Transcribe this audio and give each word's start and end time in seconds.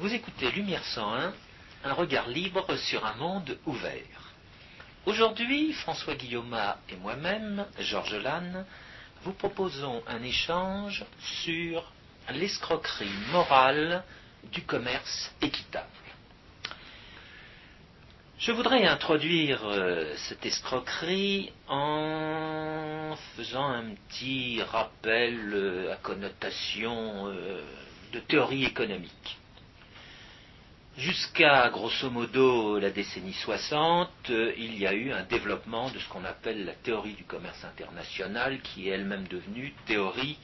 Vous 0.00 0.14
écoutez 0.14 0.50
Lumière 0.52 0.82
101, 0.82 1.34
un 1.84 1.92
regard 1.92 2.26
libre 2.26 2.74
sur 2.76 3.04
un 3.04 3.16
monde 3.16 3.58
ouvert. 3.66 4.32
Aujourd'hui, 5.04 5.74
François 5.74 6.14
Guillaume 6.14 6.58
et 6.88 6.96
moi-même, 6.96 7.66
Georges 7.80 8.14
Lannes, 8.14 8.64
vous 9.24 9.34
proposons 9.34 10.02
un 10.06 10.22
échange 10.22 11.04
sur 11.44 11.92
l'escroquerie 12.30 13.12
morale 13.30 14.02
du 14.50 14.62
commerce 14.62 15.34
équitable. 15.42 15.86
Je 18.38 18.52
voudrais 18.52 18.86
introduire 18.86 19.60
euh, 19.66 20.14
cette 20.16 20.46
escroquerie 20.46 21.52
en 21.68 23.16
faisant 23.36 23.68
un 23.68 23.90
petit 24.08 24.62
rappel 24.62 25.52
euh, 25.52 25.92
à 25.92 25.96
connotation 25.96 27.26
euh, 27.26 27.62
de 28.14 28.20
théorie 28.20 28.64
économique. 28.64 29.36
Jusqu'à 31.00 31.70
grosso 31.70 32.10
modo 32.10 32.78
la 32.78 32.90
décennie 32.90 33.32
60, 33.32 34.28
il 34.58 34.78
y 34.78 34.86
a 34.86 34.92
eu 34.92 35.10
un 35.12 35.22
développement 35.22 35.88
de 35.90 35.98
ce 35.98 36.06
qu'on 36.10 36.26
appelle 36.26 36.66
la 36.66 36.74
théorie 36.74 37.14
du 37.14 37.24
commerce 37.24 37.64
international, 37.64 38.60
qui 38.60 38.86
est 38.86 38.92
elle-même 38.92 39.26
devenue 39.26 39.72
théorie 39.86 40.36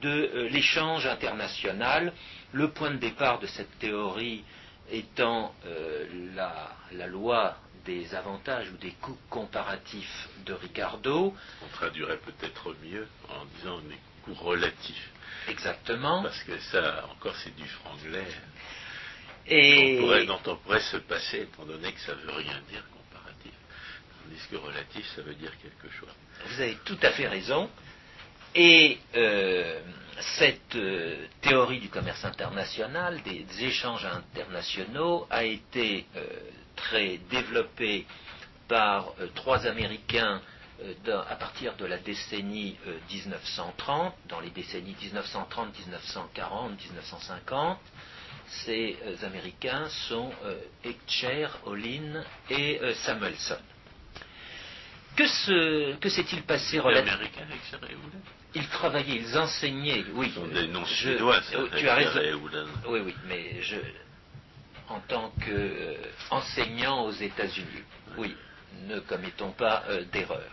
de 0.00 0.48
l'échange 0.50 1.04
international. 1.06 2.14
Le 2.52 2.70
point 2.70 2.92
de 2.92 2.96
départ 2.96 3.40
de 3.40 3.46
cette 3.46 3.78
théorie 3.78 4.42
étant 4.90 5.54
euh, 5.66 6.06
la, 6.34 7.06
loi 7.06 7.58
des 7.84 8.14
avantages 8.14 8.70
ou 8.70 8.78
des 8.78 8.92
coûts 8.92 9.18
comparatifs 9.28 10.30
de 10.46 10.54
Ricardo. 10.54 11.34
On 11.62 11.68
traduirait 11.76 12.20
peut-être 12.20 12.74
mieux 12.82 13.06
en 13.28 13.44
disant 13.56 13.80
des 13.80 13.98
coûts 14.24 14.44
relatifs. 14.44 15.10
Exactement. 15.46 16.22
Parce 16.22 16.42
que 16.44 16.58
ça, 16.58 17.04
encore, 17.12 17.36
c'est 17.36 17.54
du 17.54 17.68
franglais. 17.68 18.26
Et... 19.50 19.96
Dont, 20.26 20.38
on 20.46 20.56
pourrait, 20.56 20.80
se 20.80 20.98
passer, 20.98 21.40
étant 21.42 21.64
donné 21.64 21.92
que 21.92 22.00
ça 22.00 22.14
ne 22.14 22.20
veut 22.20 22.32
rien 22.32 22.60
dire 22.70 22.84
comparatif. 22.92 23.52
Tandis 24.22 24.46
que 24.48 24.56
relatif, 24.56 25.06
ça 25.16 25.22
veut 25.22 25.34
dire 25.34 25.52
quelque 25.60 25.92
chose. 25.92 26.08
Vous 26.46 26.60
avez 26.60 26.76
tout 26.84 26.98
à 27.02 27.10
fait 27.10 27.26
raison. 27.26 27.68
Et 28.54 28.98
euh, 29.14 29.80
cette 30.38 30.74
euh, 30.74 31.26
théorie 31.40 31.80
du 31.80 31.88
commerce 31.88 32.24
international, 32.24 33.20
des, 33.22 33.46
échanges 33.64 34.06
internationaux, 34.06 35.26
a 35.30 35.44
été 35.44 36.06
euh, 36.16 36.24
très 36.76 37.18
développée 37.30 38.06
par 38.68 39.14
trois 39.34 39.66
Américains 39.66 40.40
à 41.28 41.36
partir 41.36 41.76
de 41.76 41.84
la 41.84 41.98
décennie 41.98 42.78
1930, 43.10 44.14
dans 44.28 44.40
les 44.40 44.48
décennies 44.48 44.96
1930, 45.02 45.78
1940, 45.78 46.70
1950. 46.80 47.78
Ces 48.64 48.96
Américains 49.22 49.88
sont 50.08 50.32
Etcher, 50.84 51.46
Olin 51.66 52.24
et 52.50 52.80
Samuelson. 52.94 53.58
Que, 55.16 55.94
que 55.96 56.08
s'est-il 56.08 56.42
passé 56.42 56.80
relativement 56.80 57.28
ils 58.54 58.66
travaillaient, 58.66 59.16
ils 59.16 59.38
enseignaient, 59.38 60.04
oui. 60.14 60.32
des 60.52 60.66
noms 60.66 60.84
suédois, 60.84 61.40
oh, 61.56 61.68
tu 61.76 61.88
as 61.88 61.94
raison. 61.94 62.20
Oui, 62.88 63.00
oui, 63.04 63.14
mais 63.26 63.62
je, 63.62 63.76
en 64.88 65.00
tant 65.00 65.32
qu'enseignant 65.46 67.04
aux 67.04 67.12
États-Unis, 67.12 67.84
oui, 68.18 68.34
ne 68.88 68.98
commettons 69.00 69.52
pas 69.52 69.84
euh, 69.88 70.04
d'erreur, 70.12 70.50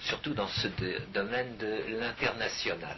surtout 0.00 0.32
dans 0.32 0.48
ce 0.48 0.68
domaine 1.12 1.56
de 1.58 1.98
l'international. 2.00 2.96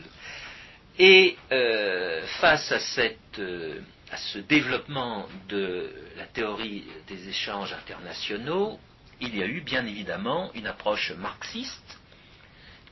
Et 0.99 1.37
euh, 1.51 2.25
face 2.41 2.71
à, 2.71 2.79
cette, 2.79 3.39
euh, 3.41 3.81
à 4.17 4.19
ce 4.19 4.39
développement 4.39 5.29
de 5.51 5.93
la 6.17 6.25
théorie 6.25 6.85
des 7.07 7.29
échanges 7.29 7.75
internationaux, 7.75 8.81
il 9.21 9.37
y 9.37 9.43
a 9.43 9.47
eu 9.47 9.61
bien 9.61 9.85
évidemment 9.85 10.51
une 10.55 10.67
approche 10.67 11.13
marxiste 11.19 11.99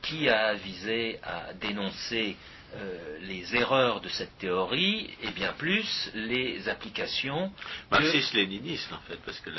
qui 0.03 0.29
a 0.29 0.53
visé 0.53 1.19
à 1.23 1.51
dénoncer 1.53 2.37
euh, 2.75 3.17
les 3.21 3.55
erreurs 3.55 4.01
de 4.01 4.09
cette 4.09 4.37
théorie 4.37 5.09
et 5.23 5.31
bien 5.31 5.53
plus 5.53 6.11
les 6.13 6.69
applications. 6.69 7.51
Marxiste-léniniste 7.89 8.93
en 8.93 9.01
fait, 9.07 9.17
parce 9.25 9.39
que 9.39 9.49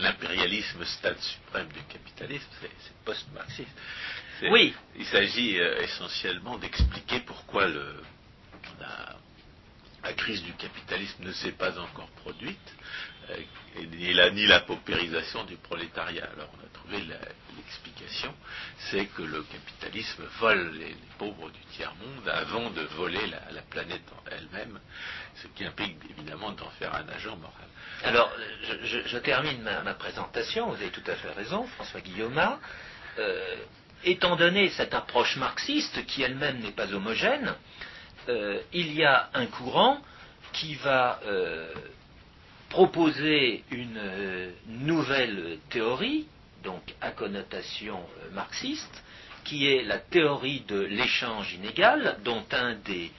l'impérialisme 0.00 0.84
stade 0.84 1.20
suprême 1.20 1.68
du 1.68 1.82
capitalisme, 1.84 2.48
c'est 2.60 3.04
post-marxiste. 3.04 3.78
Oui. 4.50 4.74
Il 4.96 5.06
s'agit 5.06 5.60
euh, 5.60 5.80
essentiellement 5.80 6.58
d'expliquer 6.58 7.20
pourquoi 7.20 7.68
le, 7.68 8.02
la, 10.10 10.16
crise 10.16 10.42
du 10.42 10.52
capitalisme 10.54 11.24
ne 11.24 11.32
s'est 11.32 11.52
pas 11.52 11.78
encore 11.78 12.08
produite, 12.22 12.74
euh, 13.30 13.36
ni 13.92 14.12
la, 14.12 14.30
ni 14.30 14.46
la 14.46 14.60
paupérisation 14.60 15.44
du 15.44 15.56
prolétariat. 15.56 16.28
Alors 16.32 16.50
on 16.54 16.66
a 16.66 16.68
trouvé 16.72 16.98
l'explication, 17.56 18.34
c'est 18.90 19.06
que 19.06 19.22
le 19.22 19.42
capitalisme 19.42 20.24
vole 20.38 20.72
les, 20.78 20.96
pauvres 21.18 21.50
du 21.50 21.60
tiers-monde 21.76 22.28
avant 22.28 22.70
de 22.70 22.82
voler 22.96 23.26
la, 23.52 23.62
planète 23.62 24.02
elle-même, 24.30 24.80
ce 25.36 25.46
qui 25.48 25.64
implique 25.64 25.96
évidemment 26.10 26.52
d'en 26.52 26.70
faire 26.70 26.94
un 26.94 27.08
agent 27.08 27.36
moral. 27.36 27.68
Alors, 28.02 28.32
je, 28.84 29.18
termine 29.18 29.62
ma, 29.62 29.94
présentation, 29.94 30.70
vous 30.70 30.76
avez 30.76 30.90
tout 30.90 31.02
à 31.06 31.14
fait 31.14 31.30
raison, 31.32 31.66
François 31.76 32.00
Guillaume. 32.00 32.40
Euh, 33.18 33.56
étant 34.04 34.36
donné 34.36 34.70
cette 34.70 34.94
approche 34.94 35.36
marxiste, 35.36 36.06
qui 36.06 36.22
elle-même 36.22 36.60
n'est 36.60 36.72
pas 36.72 36.92
homogène, 36.94 37.54
euh, 38.28 38.60
il 38.72 38.92
y 38.94 39.04
a 39.04 39.30
un 39.34 39.46
courant 39.46 40.00
qui 40.52 40.74
va 40.74 41.20
euh, 41.24 41.72
proposer 42.68 43.64
une 43.70 43.96
euh, 43.96 44.50
nouvelle 44.66 45.58
théorie, 45.70 46.26
donc 46.62 46.82
à 47.00 47.10
connotation 47.10 48.00
marxiste, 48.32 49.02
qui 49.44 49.66
est 49.66 49.82
la 49.82 49.98
théorie 49.98 50.60
de 50.68 50.80
l'échange 50.80 51.54
inégal, 51.54 52.18
dont 52.24 52.44
un 52.52 52.74
des 52.74 53.10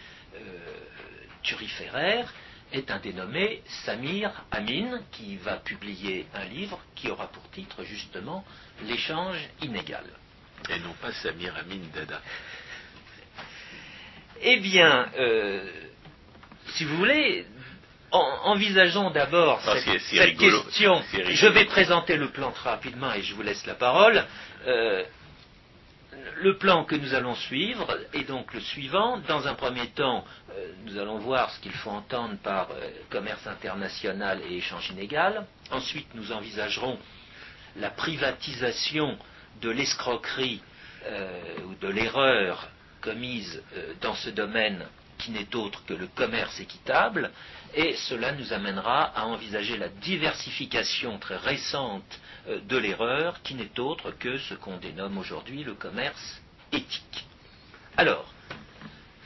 turiféraires 1.41 2.31
est 2.72 2.91
un 2.91 3.00
dénommé 3.00 3.63
Samir 3.85 4.31
Amin, 4.51 5.01
qui 5.12 5.35
va 5.38 5.57
publier 5.57 6.28
un 6.33 6.45
livre 6.45 6.79
qui 6.95 7.09
aura 7.09 7.28
pour 7.28 7.50
titre 7.50 7.83
justement 7.83 8.45
L'échange 8.83 9.38
inégal. 9.62 10.06
Et 10.69 10.79
non 10.79 10.94
pas 11.01 11.12
Samir 11.12 11.56
Amin 11.57 11.81
Dada. 11.94 12.22
Eh 14.44 14.57
bien, 14.57 15.07
si 16.74 16.84
vous 16.85 16.97
voulez, 16.97 17.46
envisageons 18.12 19.09
d'abord 19.12 19.62
cette, 19.62 20.38
question. 20.38 21.02
Je 21.12 21.47
vais 21.47 21.66
présenter 21.66 22.18
le 22.18 22.29
plan 22.29 22.51
très 22.51 22.69
rapidement 22.69 23.13
et 23.13 23.22
je 23.22 23.34
vous 23.34 23.41
laisse 23.41 23.66
la 23.66 23.75
parole. 23.75 24.24
Euh, 24.68 25.03
le 26.41 26.57
plan 26.57 26.84
que 26.84 26.96
nous 26.96 27.13
allons 27.13 27.35
suivre 27.35 27.97
est 28.13 28.24
donc 28.24 28.53
le 28.53 28.59
suivant. 28.59 29.18
Dans 29.28 29.47
un 29.47 29.53
premier 29.53 29.88
temps, 29.88 30.25
euh, 30.51 30.72
nous 30.85 30.97
allons 30.97 31.19
voir 31.19 31.50
ce 31.51 31.59
qu'il 31.62 31.72
faut 31.72 31.90
entendre 31.90 32.35
par 32.44 32.69
euh, 32.72 32.90
commerce 33.09 33.46
international 33.47 34.41
et 34.50 34.57
échange 34.57 34.90
inégal. 34.90 35.46
Ensuite, 35.72 36.07
nous 36.16 36.31
envisagerons 36.31 36.97
la 37.78 37.90
privatisation 37.90 39.18
de 39.62 39.69
l'escroquerie 39.69 40.62
ou 41.66 41.74
de 41.81 41.88
l'erreur 41.88 42.69
commise 43.01 43.62
dans 44.01 44.16
ce 44.16 44.29
domaine 44.29 44.85
qui 45.22 45.31
n'est 45.31 45.56
autre 45.56 45.84
que 45.85 45.94
le 45.94 46.07
commerce 46.07 46.59
équitable, 46.59 47.31
et 47.73 47.95
cela 47.95 48.31
nous 48.34 48.53
amènera 48.53 49.03
à 49.16 49.25
envisager 49.25 49.78
la 49.78 49.88
diversification 49.88 51.19
très 51.19 51.38
récente 51.38 52.19
euh, 52.47 52.59
de 52.62 52.78
l'erreur, 52.78 53.41
qui 53.44 53.53
n'est 53.53 53.79
autre 53.79 54.12
que 54.12 54.38
ce 54.39 54.56
qu'on 54.56 54.78
dénomme 54.78 55.17
aujourd'hui 55.17 55.63
le 55.63 55.75
commerce 55.75 56.41
éthique. 56.72 57.25
Alors, 57.97 58.34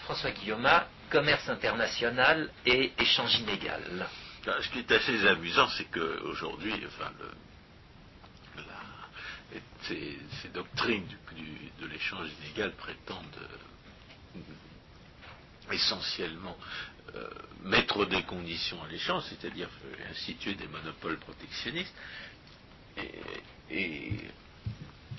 François 0.03 0.31
Guillaume, 0.31 0.69
commerce 1.09 1.47
international 1.49 2.49
et 2.65 2.91
échange 2.99 3.39
inégal. 3.39 4.07
Ben, 4.45 4.55
ce 4.61 4.69
qui 4.69 4.79
est 4.79 4.91
assez 4.91 5.25
amusant, 5.27 5.67
c'est 5.69 5.85
qu'aujourd'hui, 5.85 6.73
enfin, 6.85 7.11
ces, 9.87 10.49
doctrines 10.53 11.07
de 11.79 11.87
l'échange 11.87 12.29
inégal 12.43 12.71
prétendent 12.73 13.47
essentiellement 15.71 16.57
euh, 17.15 17.29
mettre 17.63 18.05
des 18.05 18.23
conditions 18.23 18.81
à 18.83 18.87
l'échange, 18.87 19.23
c'est-à-dire 19.29 19.69
instituer 20.11 20.55
des 20.55 20.67
monopoles 20.67 21.17
protectionnistes. 21.19 21.93
Et, 23.69 24.11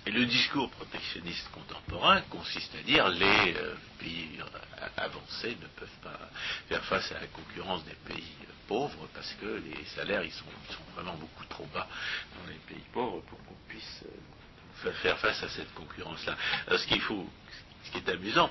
le 0.07 0.25
discours 0.25 0.71
protectionniste 0.71 1.49
contemporain 1.51 2.21
consiste 2.31 2.73
à 2.77 2.83
dire 2.83 3.09
les 3.09 3.55
euh, 3.57 3.75
pays 3.99 4.39
avancés 4.97 5.57
ne 5.61 5.67
peuvent 5.67 5.99
pas 6.01 6.31
faire 6.69 6.85
face 6.85 7.11
à 7.11 7.21
la 7.21 7.27
concurrence 7.27 7.85
des 7.85 7.97
pays 8.15 8.33
pauvres 8.69 9.09
parce 9.15 9.33
que 9.41 9.47
les 9.47 9.85
salaires 9.97 10.23
ils 10.23 10.33
sont, 10.33 10.45
vraiment 10.95 11.17
beaucoup 11.17 11.45
trop 11.47 11.67
bas 11.75 11.89
dans 12.39 12.49
les 12.49 12.59
pays 12.69 12.85
pauvres 12.93 13.21
pour 13.23 13.39
qu'on 13.47 13.57
puisse 13.69 14.05
euh, 14.05 14.36
faire 14.77 15.19
face 15.19 15.43
à 15.43 15.49
cette 15.49 15.73
concurrence-là. 15.75 16.37
Ce 16.77 16.87
qu'il 16.87 17.01
faut, 17.01 17.29
ce 17.85 17.91
qui 17.91 17.99
est 17.99 18.09
amusant, 18.09 18.51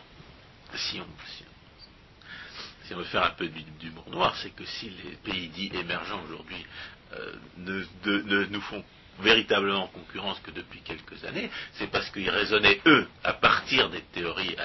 si 0.75 1.00
on, 1.00 1.07
si 2.86 2.94
on 2.94 2.98
veut 2.98 3.04
faire 3.06 3.24
un 3.24 3.31
peu 3.31 3.48
d'humour 3.48 4.10
noir, 4.10 4.36
c'est 4.38 4.51
que 4.51 4.66
si 4.66 4.89
les 4.89 5.16
pays 5.24 5.50
dits 5.50 5.72
émergents 5.74 6.22
aujourd'hui 6.24 6.66
ne, 7.57 8.45
nous 8.45 8.62
font 8.62 8.83
véritablement 9.19 9.88
concurrence 9.88 10.39
que 10.42 10.51
depuis 10.51 10.81
quelques 10.81 11.24
années, 11.24 11.50
c'est 11.74 11.88
parce 11.89 12.10
qu'ils 12.10 12.30
raisonnaient, 12.30 12.81
eux, 12.86 13.07
à 13.24 13.33
partir 13.33 13.89
des 13.89 14.01
théories 14.01 14.56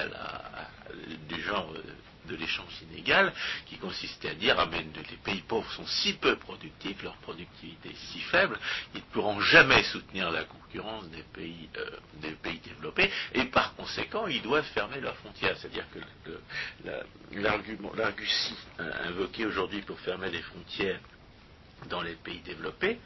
du 1.29 1.41
genre 1.41 1.73
de 2.31 2.37
l'échange 2.37 2.81
inégal, 2.89 3.33
qui 3.65 3.77
consistait 3.77 4.29
à 4.29 4.33
dire 4.33 4.55
ah 4.57 4.67
mais 4.71 4.85
les 5.09 5.17
pays 5.17 5.41
pauvres 5.41 5.71
sont 5.71 5.85
si 5.85 6.13
peu 6.13 6.35
productifs, 6.37 7.03
leur 7.03 7.15
productivité 7.17 7.89
est 7.89 8.11
si 8.11 8.19
faible, 8.19 8.57
ils 8.93 9.01
ne 9.01 9.05
pourront 9.13 9.39
jamais 9.41 9.83
soutenir 9.83 10.31
la 10.31 10.45
concurrence 10.45 11.09
des 11.09 11.23
pays, 11.33 11.69
euh, 11.77 11.89
des 12.21 12.31
pays 12.31 12.59
développés, 12.59 13.09
et 13.33 13.45
par 13.45 13.75
conséquent, 13.75 14.27
ils 14.27 14.41
doivent 14.41 14.67
fermer 14.73 14.99
leurs 14.99 15.17
frontières. 15.17 15.57
C'est-à-dire 15.57 15.85
que 15.91 16.31
l'argument, 17.33 17.91
l'argutie 17.95 18.55
invoqué 18.77 19.45
aujourd'hui 19.45 19.81
pour 19.81 19.99
fermer 19.99 20.29
les 20.29 20.41
frontières 20.41 20.99
dans 21.89 22.01
les 22.01 22.15
pays 22.15 22.41
développés, 22.41 22.99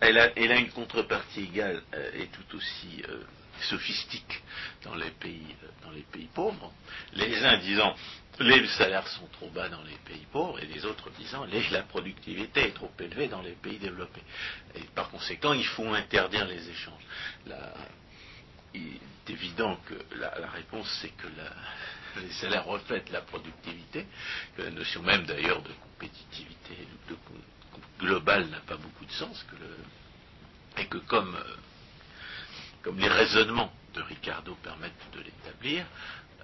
elle 0.00 0.18
a, 0.18 0.56
une 0.56 0.70
contrepartie 0.70 1.42
égale 1.42 1.82
euh, 1.94 2.10
et 2.14 2.26
tout 2.28 2.56
aussi 2.56 3.02
euh, 3.60 3.64
sophistique 3.64 4.42
dans 4.84 4.94
les 4.94 5.10
pays, 5.10 5.54
dans 5.82 5.90
les 5.90 6.02
pays 6.02 6.28
pauvres. 6.34 6.72
Les 7.14 7.44
uns 7.44 7.58
disant 7.58 7.94
les 8.40 8.66
salaires 8.68 9.06
sont 9.06 9.26
trop 9.32 9.50
bas 9.50 9.68
dans 9.68 9.82
les 9.82 9.96
pays 10.06 10.26
pauvres 10.32 10.58
et 10.60 10.66
les 10.66 10.86
autres 10.86 11.10
disant 11.18 11.46
la 11.70 11.82
productivité 11.82 12.68
est 12.68 12.74
trop 12.74 12.90
élevée 12.98 13.28
dans 13.28 13.42
les 13.42 13.52
pays 13.52 13.78
développés. 13.78 14.22
Et 14.74 14.80
par 14.94 15.10
conséquent, 15.10 15.52
il 15.52 15.66
faut 15.66 15.92
interdire 15.92 16.46
les 16.46 16.68
échanges. 16.70 17.02
il 18.74 18.94
est 18.94 19.30
évident 19.30 19.78
que 19.86 19.94
la, 20.16 20.30
réponse, 20.50 20.88
c'est 21.02 21.10
que 21.10 21.26
les 22.20 22.32
salaires 22.32 22.64
reflètent 22.64 23.10
la 23.10 23.20
productivité, 23.20 24.06
que 24.56 24.62
la 24.62 24.70
notion 24.70 25.02
même 25.02 25.26
d'ailleurs 25.26 25.62
de 25.62 25.72
compétitivité 25.72 26.76
globale 27.98 28.46
n'a 28.48 28.60
pas 28.60 28.76
beaucoup 28.76 29.04
de 29.04 29.12
sens, 29.12 29.44
et 30.78 30.86
que 30.86 30.98
comme, 30.98 31.36
comme 32.82 32.98
les 32.98 33.08
raisonnements 33.08 33.72
de 33.94 34.02
Ricardo 34.02 34.54
permettent 34.62 34.92
de 35.12 35.20
l'établir, 35.20 35.84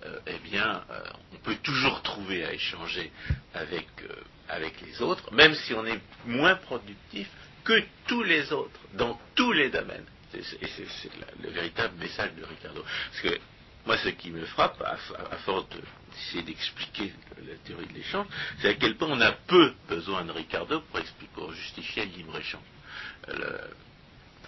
euh, 0.05 0.19
eh 0.27 0.39
bien, 0.39 0.83
euh, 0.91 1.01
on 1.33 1.37
peut 1.39 1.57
toujours 1.63 2.03
trouver 2.03 2.45
à 2.45 2.53
échanger 2.53 3.11
avec, 3.55 3.87
euh, 4.03 4.15
avec 4.49 4.81
les 4.83 5.01
autres, 5.01 5.33
même 5.33 5.55
si 5.55 5.73
on 5.75 5.87
est 5.87 6.01
moins 6.27 6.57
productif 6.57 7.29
que 7.65 7.83
tous 8.07 8.23
les 8.23 8.53
autres, 8.53 8.79
dans 8.95 9.19
tous 9.35 9.53
les 9.53 9.71
domaines. 9.71 10.05
Et 10.35 10.43
c'est 10.43 11.11
le 11.43 11.51
véritable 11.51 11.97
message 11.99 12.35
de 12.35 12.45
Ricardo. 12.45 12.85
Parce 13.11 13.23
que 13.23 13.41
moi, 13.87 13.97
ce 13.99 14.11
qui 14.11 14.31
me 14.31 14.45
frappe, 14.45 14.81
à, 14.83 14.97
force 15.39 15.67
d'essayer 15.71 16.43
d'expliquer 16.43 17.13
la 17.39 17.55
théorie 17.65 17.87
de 17.87 17.95
l'échange, 17.95 18.27
c'est 18.61 18.69
à 18.69 18.75
quel 18.75 18.97
point 18.97 19.09
on 19.11 19.21
a 19.21 19.33
peu 19.33 19.73
besoin 19.89 20.25
de 20.25 20.33
Ricardo 20.33 20.81
pour 20.81 20.99
expliquer, 20.99 21.33
pour 21.33 21.53
justifier 21.53 22.05
le 22.05 22.13
libre-échange. 22.13 22.61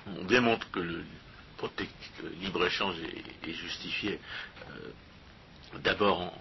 on 0.07 0.25
démontre 0.25 0.71
que 0.71 0.81
le, 0.81 1.05
libre-échange 2.41 2.97
est, 3.47 3.53
justifié 3.53 4.19
D'abord 5.83 6.33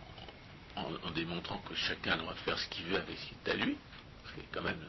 en, 0.75 1.11
démontrant 1.11 1.57
que 1.67 1.75
chacun 1.75 2.17
doit 2.17 2.35
faire 2.45 2.57
ce 2.57 2.67
qu'il 2.69 2.85
veut 2.85 2.97
avec 2.97 3.17
ce 3.17 3.25
qui 3.25 3.35
est 3.45 3.51
à 3.51 3.55
lui, 3.55 3.77
c'est 4.35 4.45
quand 4.51 4.61
même 4.61 4.79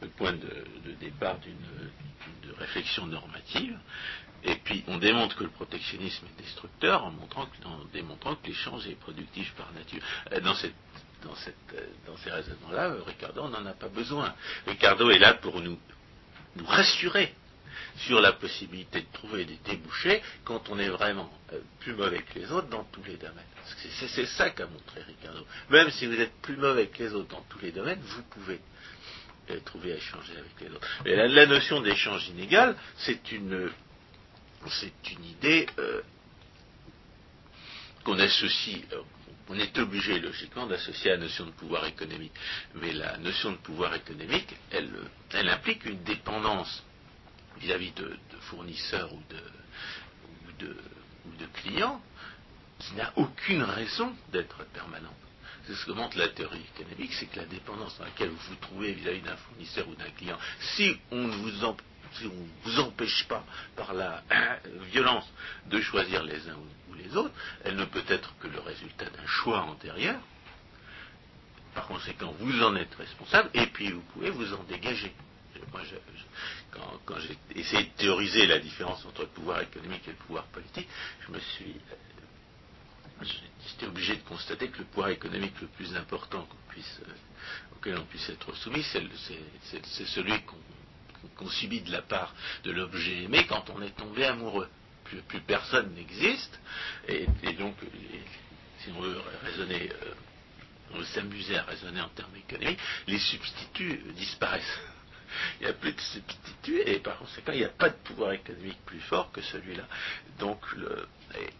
le 0.00 0.08
point 0.08 0.32
de, 0.32 0.92
départ 1.00 1.38
d'une 1.38 1.56
réflexion 2.58 3.06
normative. 3.06 3.78
Et 4.44 4.54
puis 4.56 4.84
on 4.86 4.98
démontre 4.98 5.36
que 5.36 5.44
le 5.44 5.50
protectionnisme 5.50 6.26
est 6.26 6.42
destructeur 6.42 7.04
en, 7.04 7.12
démontrant 7.92 8.36
que 8.36 8.46
l'échange 8.46 8.86
est 8.86 8.94
productif 8.94 9.52
par 9.54 9.70
nature. 9.72 10.02
Euh, 10.32 10.40
dans, 10.40 10.54
euh, 10.54 12.16
ces 12.24 12.30
raisonnements-là, 12.30 12.90
euh, 12.90 13.02
Ricardo 13.06 13.48
n'en 13.48 13.66
a 13.66 13.72
pas 13.72 13.88
besoin. 13.88 14.34
Ricardo 14.66 15.10
est 15.10 15.18
là 15.18 15.34
pour 15.34 15.60
nous 15.60 15.78
rassurer 16.64 17.34
sur 17.96 18.20
la 18.20 18.32
possibilité 18.32 19.00
de 19.00 19.12
trouver 19.12 19.44
des 19.44 19.58
débouchés 19.64 20.22
quand 20.44 20.68
on 20.70 20.78
est 20.78 20.88
vraiment 20.88 21.30
euh, 21.52 21.60
plus 21.80 21.94
mauvais 21.94 22.22
que 22.22 22.38
les 22.38 22.50
autres 22.52 22.68
dans 22.68 22.84
tous 22.84 23.02
les 23.04 23.16
domaines. 23.16 23.44
C'est 24.14 24.26
ça 24.26 24.50
qu'a 24.50 24.66
montré 24.66 25.02
Ricardo. 25.02 25.46
Même 25.70 25.90
si 25.90 26.06
vous 26.06 26.20
êtes 26.20 26.34
plus 26.42 26.56
mauvais 26.56 26.88
que 26.88 27.02
les 27.02 27.12
autres 27.14 27.28
dans 27.28 27.44
tous 27.48 27.60
les 27.60 27.72
domaines, 27.72 28.00
vous 28.00 28.22
pouvez 28.22 28.60
euh, 29.50 29.60
trouver 29.64 29.92
à 29.92 29.96
échanger 29.96 30.32
avec 30.36 30.60
les 30.60 30.74
autres. 30.74 30.86
Et 31.04 31.16
la, 31.16 31.46
notion 31.46 31.80
d'échange 31.80 32.28
inégal, 32.28 32.76
c'est 32.96 33.32
une, 33.32 33.70
c'est 34.68 35.10
une 35.12 35.24
idée 35.24 35.66
euh, 35.78 36.00
qu'on 38.04 38.18
associe, 38.18 38.78
on 39.48 39.58
est 39.58 39.76
obligé 39.78 40.20
logiquement 40.20 40.66
d'associer 40.66 41.10
à 41.10 41.14
la 41.14 41.22
notion 41.22 41.44
de 41.46 41.50
pouvoir 41.50 41.84
économique. 41.86 42.32
Mais 42.76 42.92
la 42.92 43.16
notion 43.18 43.50
de 43.52 43.56
pouvoir 43.56 43.94
économique, 43.94 44.54
elle, 44.70 44.90
elle 45.32 45.48
implique 45.48 45.84
une 45.84 46.02
dépendance 46.04 46.84
vis-à-vis 47.60 47.92
de, 47.92 48.16
fournisseurs 48.40 49.12
ou 49.12 49.22
de, 49.28 50.76
ou 51.26 51.36
de, 51.38 51.46
clients 51.54 52.00
qui 52.78 52.94
n'a 52.94 53.12
aucune 53.16 53.62
raison 53.62 54.14
d'être 54.32 54.64
permanente. 54.72 55.12
C'est 55.66 55.74
ce 55.74 55.84
que 55.84 55.92
montre 55.92 56.16
la 56.16 56.28
théorie 56.28 56.64
économique, 56.74 57.12
c'est 57.12 57.26
que 57.26 57.36
la 57.36 57.44
dépendance 57.44 57.98
dans 57.98 58.04
laquelle 58.04 58.30
vous 58.30 58.48
vous 58.48 58.56
trouvez 58.56 58.92
vis-à-vis 58.92 59.20
d'un 59.20 59.36
fournisseur 59.36 59.86
ou 59.88 59.94
d'un 59.94 60.10
client, 60.10 60.38
si 60.76 60.98
on 61.10 61.28
ne 61.28 61.32
vous, 61.32 61.50
vous 62.64 62.80
empêche 62.80 63.26
pas 63.28 63.44
par 63.76 63.92
la 63.92 64.22
violence 64.92 65.30
de 65.66 65.80
choisir 65.80 66.22
les 66.22 66.48
uns 66.48 66.56
ou 66.88 66.94
les 66.94 67.14
autres, 67.14 67.34
elle 67.64 67.76
ne 67.76 67.84
peut 67.84 68.04
être 68.08 68.34
que 68.38 68.48
le 68.48 68.60
résultat 68.60 69.10
d'un 69.10 69.26
choix 69.26 69.62
antérieur. 69.62 70.20
Par 71.74 71.86
conséquent, 71.86 72.34
vous 72.38 72.62
en 72.62 72.74
êtes 72.76 72.94
responsable 72.94 73.50
et 73.54 73.66
puis 73.66 73.92
vous 73.92 74.02
pouvez 74.12 74.30
vous 74.30 74.52
en 74.54 74.62
dégager 74.64 75.12
moi, 75.72 75.82
quand, 77.04 77.18
j'ai 77.18 77.36
essayé 77.58 77.84
de 77.84 77.90
théoriser 77.96 78.46
la 78.46 78.58
différence 78.58 79.04
entre 79.04 79.22
le 79.22 79.28
pouvoir 79.28 79.60
économique 79.60 80.02
et 80.06 80.10
le 80.10 80.16
pouvoir 80.16 80.44
politique, 80.46 80.88
je 81.26 81.32
me 81.32 81.38
suis 81.38 81.76
euh, 81.90 83.24
j'étais 83.66 83.86
obligé 83.86 84.16
de 84.16 84.22
constater 84.22 84.68
que 84.68 84.78
le 84.78 84.84
pouvoir 84.84 85.10
économique 85.10 85.60
le 85.60 85.68
plus 85.68 85.94
important 85.96 86.46
euh, 86.76 87.12
auquel 87.76 87.98
on 87.98 88.04
puisse 88.04 88.28
être 88.28 88.54
soumis, 88.56 88.84
c'est 88.84 90.06
celui 90.06 90.34
qu'on 91.36 91.48
subit 91.48 91.80
de 91.82 91.90
la 91.90 92.02
part 92.02 92.34
de 92.64 92.70
l'objet 92.70 93.24
aimé 93.24 93.46
quand 93.48 93.70
on 93.70 93.82
est 93.82 93.96
tombé 93.96 94.24
amoureux. 94.24 94.68
Plus, 95.04 95.40
personne 95.40 95.92
n'existe, 95.94 96.60
et, 97.08 97.26
donc, 97.54 97.74
si 98.78 98.90
on 98.92 99.00
veut 99.00 99.20
raisonner, 99.42 99.90
euh, 99.90 100.14
on 100.92 100.98
veut 100.98 101.04
s'amuser 101.06 101.56
à 101.56 101.64
raisonner 101.64 102.00
en 102.00 102.08
termes 102.10 102.36
économiques, 102.36 102.78
les 103.08 103.18
substituts 103.18 104.02
disparaissent 104.16 104.80
il 105.60 105.64
n'y 105.64 105.70
a 105.70 105.74
plus 105.74 105.92
de 105.92 106.00
substitut 106.00 106.80
et 106.86 106.98
par 106.98 107.18
conséquent, 107.18 107.52
il 107.52 107.58
n'y 107.58 107.64
a 107.64 107.68
pas 107.68 107.90
de 107.90 107.96
pouvoir 107.96 108.32
économique 108.32 108.78
plus 108.86 109.00
fort 109.00 109.30
que 109.32 109.40
celui-là. 109.40 109.84
Donc, 110.38 110.60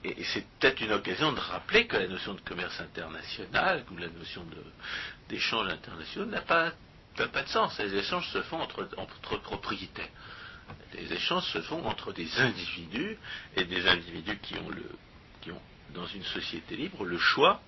et, 0.05 0.25
c'est 0.25 0.45
peut-être 0.59 0.81
une 0.81 0.93
occasion 0.93 1.33
de 1.33 1.41
rappeler 1.41 1.87
que 1.87 1.97
la 1.97 2.09
notion 2.09 2.35
de 2.35 2.41
commerce 2.41 2.81
international 2.81 3.85
ou 3.91 3.97
la 3.97 4.09
notion 4.09 4.45
d'échange 5.29 5.69
international 5.69 6.29
n'a 6.29 6.41
pas, 6.43 6.73
de 7.17 7.49
sens. 7.49 7.79
Les 7.79 7.95
échanges 7.95 8.29
se 8.31 8.43
font 8.43 8.61
entre, 8.61 8.89
entre 8.97 9.37
propriétaires. 9.39 10.09
Les 10.95 11.13
échanges 11.13 11.45
se 11.53 11.61
font 11.63 11.85
entre 11.87 12.13
des 12.13 12.29
individus 12.39 13.19
et 13.57 13.65
des 13.65 13.87
individus 13.87 14.39
qui 14.39 14.57
ont, 14.59 14.71
le, 14.71 14.91
qui 15.41 15.51
ont 15.51 15.63
dans 15.95 16.07
une 16.07 16.25
société 16.25 16.77
libre 16.77 17.05
le 17.05 17.19
choix 17.19 17.61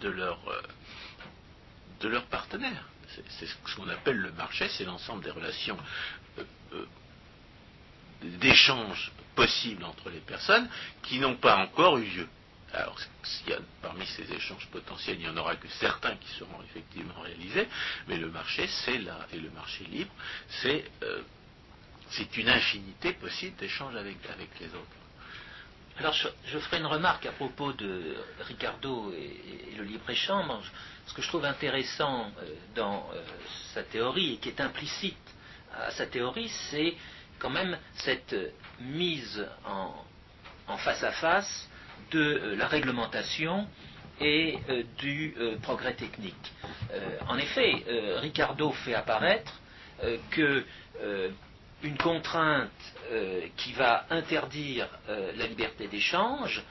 de 0.00 0.08
leur, 0.08 0.38
euh, 0.48 0.62
de 2.00 2.08
leur 2.08 2.24
partenaire 2.26 2.91
c'est 3.28 3.46
ce 3.46 3.76
qu'on 3.76 3.88
appelle 3.88 4.16
le 4.16 4.32
marché, 4.32 4.68
c'est 4.68 4.84
l'ensemble 4.84 5.24
des 5.24 5.30
relations 5.30 5.78
euh, 6.38 6.44
euh, 6.74 6.86
d'échange 8.22 9.12
possibles 9.34 9.84
entre 9.84 10.10
les 10.10 10.20
personnes 10.20 10.68
qui 11.02 11.18
n'ont 11.18 11.36
pas 11.36 11.56
encore 11.56 11.98
eu 11.98 12.04
lieu. 12.04 12.28
Alors, 12.74 12.96
parmi 13.82 14.06
ces 14.06 14.32
échanges 14.32 14.66
potentiels, 14.68 15.16
il 15.20 15.24
n'y 15.24 15.28
en 15.28 15.36
aura 15.36 15.56
que 15.56 15.68
certains 15.68 16.16
qui 16.16 16.32
seront 16.38 16.62
effectivement 16.62 17.20
réalisés, 17.20 17.68
mais 18.08 18.16
le 18.16 18.30
marché, 18.30 18.66
c'est 18.66 18.98
là, 18.98 19.26
et 19.32 19.38
le 19.38 19.50
marché 19.50 19.84
libre, 19.84 20.12
c'est 20.48 20.90
euh, 21.02 21.22
une 22.36 22.48
infinité 22.48 23.12
possible 23.12 23.56
d'échanges 23.56 23.96
avec 23.96 24.16
les 24.60 24.68
autres. 24.68 25.02
Alors, 25.98 26.14
je, 26.14 26.58
ferai 26.58 26.78
une 26.78 26.86
remarque 26.86 27.26
à 27.26 27.32
propos 27.32 27.72
de 27.72 28.16
Ricardo 28.40 29.12
et, 29.12 29.76
le 29.76 29.84
libre-échange. 29.84 30.70
Ce 31.06 31.14
que 31.14 31.22
je 31.22 31.28
trouve 31.28 31.44
intéressant 31.44 32.26
euh, 32.38 32.54
dans 32.74 33.08
euh, 33.14 33.22
sa 33.74 33.82
théorie 33.82 34.34
et 34.34 34.36
qui 34.36 34.48
est 34.48 34.60
implicite 34.60 35.16
à 35.74 35.90
sa 35.90 36.06
théorie, 36.06 36.48
c'est 36.70 36.94
quand 37.38 37.50
même 37.50 37.76
cette 37.94 38.36
mise 38.80 39.46
en, 39.64 40.76
face 40.78 41.02
à 41.02 41.12
face 41.12 41.68
de 42.10 42.20
euh, 42.20 42.56
la 42.56 42.68
réglementation 42.68 43.66
et 44.20 44.58
du 44.98 45.34
progrès 45.62 45.94
technique. 45.94 46.52
en 47.26 47.36
effet, 47.38 47.72
Ricardo 48.20 48.70
fait 48.70 48.94
apparaître 48.94 49.52
que 50.30 50.64
une 51.82 51.96
contrainte 51.96 52.70
qui 53.56 53.72
va 53.72 54.06
interdire 54.10 54.88
la 55.08 55.46
liberté 55.46 55.88
d'échange 55.88 56.62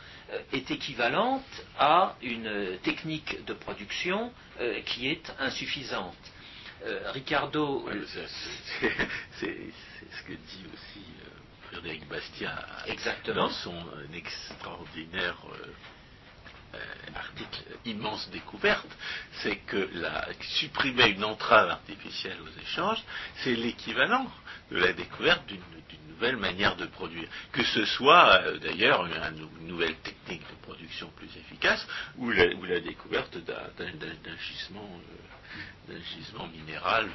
est 0.53 0.71
équivalente 0.71 1.43
à 1.77 2.15
une 2.21 2.77
technique 2.83 3.43
de 3.45 3.53
production 3.53 4.31
qui 4.85 5.09
est 5.09 5.33
insuffisante. 5.39 6.15
Ricardo. 7.07 7.87
c'est 9.39 9.57
ce 10.11 10.23
que 10.23 10.33
dit 10.33 10.65
aussi 10.73 11.05
Frédéric 11.71 12.07
Bastien 12.09 12.51
dans 13.33 13.49
son 13.49 13.73
extraordinaire 14.13 15.37
euh, 15.53 15.67
article 17.15 17.63
immense 17.85 18.29
découverte, 18.31 18.87
c'est 19.41 19.57
que 19.57 19.89
la, 19.93 20.27
supprimer 20.41 21.09
une 21.09 21.23
entrave 21.23 21.69
artificielle 21.69 22.37
aux 22.41 22.61
échanges, 22.61 23.03
c'est 23.43 23.55
l'équivalent 23.55 24.27
de 24.71 24.77
la 24.77 24.93
découverte 24.93 25.45
d'une 25.47 25.61
nouvelle 26.09 26.37
manière 26.37 26.75
de 26.75 26.85
produire. 26.85 27.27
Que 27.51 27.63
ce 27.63 27.85
soit 27.85 28.41
euh, 28.41 28.57
d'ailleurs 28.59 29.05
une, 29.05 29.67
nouvelle 29.67 29.95
technique 29.97 30.47
de 30.49 30.55
production 30.61 31.09
plus 31.15 31.29
efficace 31.37 31.85
ou 32.17 32.29
la, 32.29 32.79
découverte 32.79 33.37
d'un 33.37 33.53
euh, 33.81 34.37
gisement, 34.39 34.99
minéral 36.53 37.09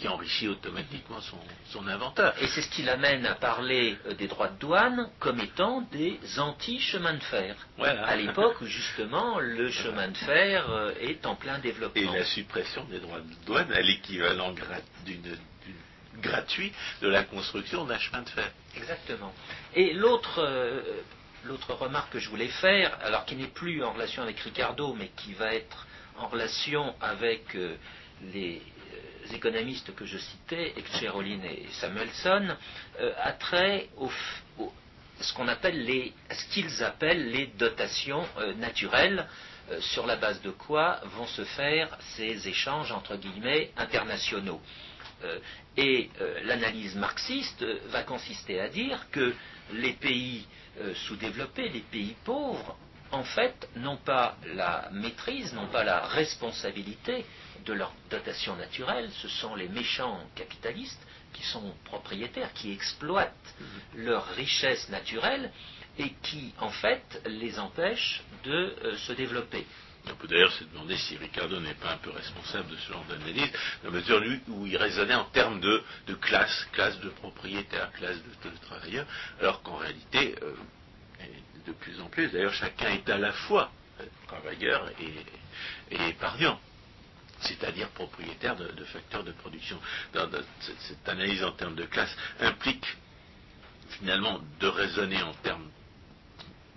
qui 0.00 0.08
enrichit 0.08 0.48
automatiquement 0.48 1.20
son, 1.20 1.86
inventeur. 1.86 2.34
Et 2.40 2.46
c'est 2.46 2.62
ce 2.62 2.70
qui 2.70 2.82
l'amène 2.82 3.26
à 3.26 3.34
parler 3.34 3.98
euh, 4.06 4.14
des 4.14 4.28
droits 4.28 4.48
de 4.48 4.58
douane 4.58 5.10
comme 5.18 5.38
étant 5.40 5.82
des 5.92 6.18
anti-chemins 6.38 7.14
de 7.14 7.22
fer. 7.22 7.54
À 7.78 8.16
l'époque 8.16 8.60
où 8.62 8.66
justement 8.66 9.38
le 9.38 9.70
chemin 9.70 10.08
de 10.08 10.16
fer 10.16 10.70
euh, 10.70 10.94
est 11.00 11.26
en 11.26 11.36
plein 11.36 11.58
développement. 11.58 12.00
Et 12.00 12.18
la 12.18 12.24
suppression 12.24 12.84
des 12.84 12.98
droits 12.98 13.20
de 13.20 13.44
douane 13.44 13.70
à 13.72 13.80
l'équivalent 13.82 14.54
d'une 15.04 15.36
gratuit 16.22 16.72
de 17.02 17.08
la 17.08 17.24
construction 17.24 17.84
d'un 17.84 17.98
chemin 17.98 18.22
de 18.22 18.28
fer. 18.30 18.50
Exactement. 18.76 19.34
Et 19.74 19.92
l'autre 19.92 20.38
euh, 20.38 20.80
l'autre 21.44 21.74
remarque 21.74 22.12
que 22.12 22.18
je 22.18 22.30
voulais 22.30 22.48
faire, 22.48 22.96
alors 23.02 23.26
qui 23.26 23.36
n'est 23.36 23.48
plus 23.48 23.84
en 23.84 23.92
relation 23.92 24.22
avec 24.22 24.40
Ricardo, 24.40 24.94
mais 24.94 25.10
qui 25.16 25.34
va 25.34 25.54
être 25.54 25.86
en 26.18 26.28
relation 26.28 26.94
avec 27.00 27.56
les, 28.34 28.60
économistes 29.34 29.94
que 29.94 30.04
je 30.04 30.18
citais, 30.18 30.72
Etcheroline 30.76 31.44
et 31.44 31.66
Samuelson, 31.72 32.56
euh, 33.00 33.12
a 33.22 33.32
trait 33.32 33.88
au, 33.96 34.10
ce 35.20 35.32
qu'on 35.34 35.48
appelle 35.48 35.84
les, 35.84 36.12
ce 36.30 36.44
qu'ils 36.52 36.82
appellent 36.82 37.30
les 37.30 37.46
dotations 37.58 38.24
euh, 38.38 38.54
naturelles, 38.54 39.26
euh, 39.70 39.80
sur 39.80 40.06
la 40.06 40.16
base 40.16 40.40
de 40.42 40.50
quoi 40.50 41.00
vont 41.16 41.26
se 41.26 41.44
faire 41.44 41.96
ces 42.16 42.48
échanges 42.48 42.92
entre 42.92 43.16
guillemets 43.16 43.70
internationaux. 43.76 44.60
et 45.76 46.08
l'analyse 46.44 46.96
marxiste 46.96 47.62
va 47.90 48.02
consister 48.02 48.58
à 48.58 48.68
dire 48.68 48.98
que 49.12 49.34
les 49.74 49.92
pays 49.92 50.46
sous-développés, 51.04 51.68
les 51.68 51.84
pays 51.92 52.16
pauvres, 52.24 52.74
en 53.12 53.22
fait, 53.24 53.68
n'ont 53.76 53.96
pas 53.98 54.36
la 54.54 54.88
maîtrise, 54.92 55.52
n'ont 55.52 55.66
pas 55.68 55.84
la 55.84 56.00
responsabilité 56.00 57.24
de 57.64 57.72
leur 57.72 57.92
dotation 58.10 58.56
naturelle, 58.56 59.10
ce 59.22 59.28
sont 59.28 59.54
les 59.54 59.68
méchants 59.68 60.20
capitalistes 60.34 61.00
qui 61.32 61.42
sont 61.44 61.74
propriétaires, 61.84 62.52
qui 62.54 62.72
exploitent 62.72 63.54
leur 63.94 64.26
richesse 64.34 64.88
naturelle 64.88 65.50
et 65.98 66.12
qui, 66.22 66.52
en 66.58 66.70
fait, 66.70 67.22
les 67.26 67.58
empêchent 67.58 68.22
de 68.44 68.74
euh, 68.84 68.96
se 68.96 69.12
développer. 69.12 69.66
On 70.06 70.14
peut 70.14 70.28
d'ailleurs 70.28 70.52
se 70.52 70.64
demander 70.64 70.96
si 70.96 71.16
Ricardo 71.18 71.60
n'est 71.60 71.74
pas 71.74 71.92
un 71.92 71.98
peu 71.98 72.10
responsable 72.10 72.70
de 72.70 72.76
ce 72.76 72.90
genre 72.90 73.04
d'analyse, 73.04 73.52
dans 73.84 73.90
la 73.90 74.00
mesure 74.00 74.22
où 74.48 74.66
il 74.66 74.76
raisonnait 74.76 75.14
en 75.14 75.26
termes 75.26 75.60
de, 75.60 75.82
classe, 76.20 76.66
classe 76.72 76.98
de 77.00 77.10
propriétaires, 77.10 77.92
classe 77.92 78.16
de, 78.16 78.50
travailleurs, 78.62 79.06
alors 79.40 79.62
qu'en 79.62 79.76
réalité, 79.76 80.36
euh, 80.42 80.54
de 81.66 81.72
plus 81.72 82.00
en 82.00 82.06
plus, 82.06 82.28
d'ailleurs, 82.30 82.54
chacun 82.54 82.88
est 82.92 83.08
à 83.10 83.18
la 83.18 83.32
fois 83.32 83.70
euh, 84.00 84.04
travailleur 84.26 84.88
et 85.90 86.08
épargnant 86.08 86.58
c'est-à-dire 87.40 87.88
propriétaire 87.90 88.56
de, 88.56 88.84
facteurs 88.84 89.24
de 89.24 89.32
production. 89.32 89.78
cette, 90.60 91.08
analyse 91.08 91.42
en 91.44 91.52
termes 91.52 91.74
de 91.74 91.84
classe 91.84 92.14
implique 92.40 92.86
finalement 93.90 94.40
de 94.60 94.66
raisonner 94.66 95.22
en 95.22 95.34
termes 95.34 95.68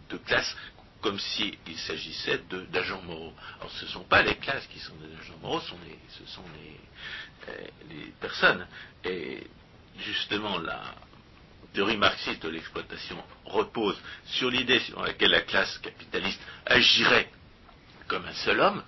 de 0.09 0.17
classe 0.17 0.55
comme 1.01 1.19
s'il 1.19 1.57
s'agissait 1.85 2.41
d'agents 2.71 3.01
moraux. 3.01 3.33
Alors 3.59 3.71
ce 3.71 3.85
ne 3.85 3.89
sont 3.89 4.03
pas 4.03 4.21
les 4.21 4.35
classes 4.35 4.65
qui 4.67 4.79
sont 4.79 4.95
des 4.95 5.13
agents 5.21 5.37
moraux, 5.41 5.59
ce 5.59 6.25
sont 6.27 6.45
les, 6.55 6.79
euh, 7.49 7.67
les 7.89 8.13
personnes. 8.21 8.65
Et 9.03 9.45
justement, 9.99 10.57
la 10.59 10.95
théorie 11.73 11.97
marxiste 11.97 12.43
de 12.43 12.49
l'exploitation 12.49 13.21
repose 13.45 13.99
sur 14.27 14.49
l'idée 14.49 14.79
selon 14.79 15.03
laquelle 15.03 15.31
la 15.31 15.41
classe 15.41 15.77
capitaliste 15.79 16.41
agirait 16.65 17.29
comme 18.07 18.25
un 18.25 18.33
seul 18.33 18.59
homme, 18.59 18.83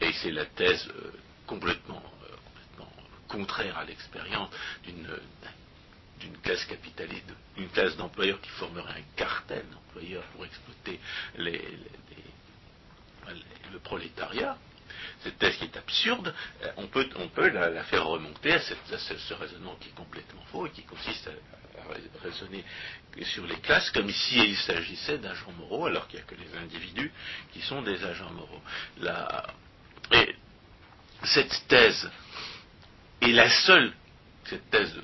et 0.00 0.12
c'est 0.12 0.30
la 0.30 0.46
thèse 0.46 0.86
euh, 0.88 1.06
euh, 1.06 1.10
complètement, 1.46 2.02
contraire 3.28 3.76
à 3.78 3.84
l'expérience 3.84 4.50
d'une 4.84 5.06
classe 6.42 6.64
capitaliste, 6.64 7.30
d'une 7.56 7.68
classe 7.68 7.96
d'employeurs 7.96 8.40
qui 8.40 8.48
formerait 8.50 9.00
un 9.00 9.04
cartel 9.16 9.64
d'employeurs 9.70 10.24
pour 10.34 10.44
exploiter 10.46 10.98
le 11.36 11.52
prolétariat. 13.82 14.56
Cette 15.20 15.38
thèse 15.38 15.56
qui 15.56 15.64
est 15.64 15.76
absurde, 15.76 16.34
euh, 16.62 16.72
on 16.76 16.86
peut, 16.86 17.08
la, 17.50 17.82
faire 17.84 18.06
remonter 18.06 18.52
à, 18.52 18.60
ce 18.60 19.34
raisonnement 19.34 19.76
qui 19.80 19.88
est 19.88 19.94
complètement 19.94 20.42
faux 20.50 20.66
et 20.66 20.70
qui 20.70 20.82
consiste 20.82 21.28
à, 21.28 21.32
raisonner 22.22 22.64
sur 23.22 23.46
les 23.46 23.56
classes 23.56 23.90
comme 23.90 24.10
s'il 24.10 24.56
s'agissait 24.56 25.18
d'agents 25.18 25.52
moraux, 25.52 25.86
alors 25.86 26.08
qu'il 26.08 26.18
n'y 26.18 26.24
a 26.24 26.26
que 26.26 26.34
les 26.34 26.58
individus 26.58 27.12
qui 27.52 27.60
sont 27.60 27.82
des 27.82 28.02
agents 28.04 28.30
moraux. 28.30 28.62
Et 30.12 30.34
cette 31.24 31.66
thèse 31.68 32.10
est 33.20 33.32
la 33.32 33.50
seule, 33.50 33.92
cette 34.44 34.70
thèse 34.70 34.94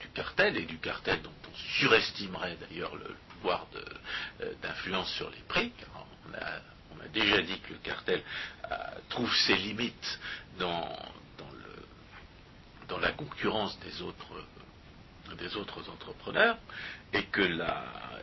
du 0.00 0.08
cartel, 0.14 0.56
et 0.56 0.66
du 0.66 0.78
cartel 0.78 1.20
dont 1.22 1.32
on 1.50 1.56
surestimerait 1.78 2.56
d'ailleurs 2.60 2.94
le 2.96 3.14
pouvoir 3.42 3.66
euh, 3.74 4.52
d'influence 4.62 5.12
sur 5.14 5.30
les 5.30 5.42
prix, 5.48 5.72
car 5.78 6.06
on 6.28 6.34
a, 6.34 7.08
déjà 7.12 7.42
dit 7.42 7.58
que 7.60 7.72
le 7.72 7.78
cartel 7.80 8.22
euh, 8.70 8.76
trouve 9.10 9.34
ses 9.34 9.56
limites 9.56 10.20
dans, 10.58 10.96
dans, 12.88 12.98
la 12.98 13.12
concurrence 13.12 13.78
des 13.80 14.02
autres, 14.02 14.26
des 15.36 15.56
autres 15.56 15.88
entrepreneurs, 15.90 16.56
et 17.12 17.24
que 17.24 17.42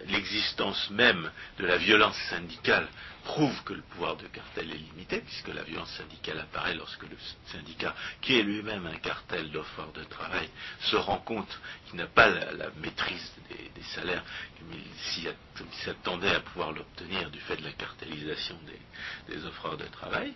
l'existence 0.07 0.89
même 0.89 1.29
de 1.59 1.65
la 1.65 1.77
violence 1.77 2.17
syndicale 2.29 2.87
prouve 3.23 3.63
que 3.63 3.73
le 3.73 3.81
pouvoir 3.81 4.15
de 4.15 4.25
cartel 4.27 4.71
est 4.71 4.77
limité, 4.77 5.21
puisque 5.21 5.49
la 5.49 5.63
violence 5.63 5.91
syndicale 5.91 6.39
apparaît 6.39 6.73
lorsque 6.73 7.03
le 7.03 7.17
syndicat, 7.47 7.93
qui 8.21 8.39
est 8.39 8.43
lui-même 8.43 8.87
un 8.87 8.97
cartel 8.97 9.51
d'offres 9.51 9.91
de 9.93 10.03
travail, 10.05 10.49
se 10.79 10.95
rend 10.95 11.19
compte 11.19 11.59
qu'il 11.85 11.97
n'a 11.97 12.07
pas 12.07 12.29
la, 12.29 12.69
maîtrise 12.77 13.31
des, 13.49 13.83
salaires, 13.95 14.23
s'il 14.97 15.31
s'attendait 15.83 16.33
à 16.35 16.39
pouvoir 16.39 16.71
l'obtenir 16.71 17.29
du 17.29 17.39
fait 17.41 17.57
de 17.57 17.63
la 17.63 17.73
cartélisation 17.73 18.57
des, 19.27 19.45
offreurs 19.45 19.77
de 19.77 19.85
travail. 19.85 20.33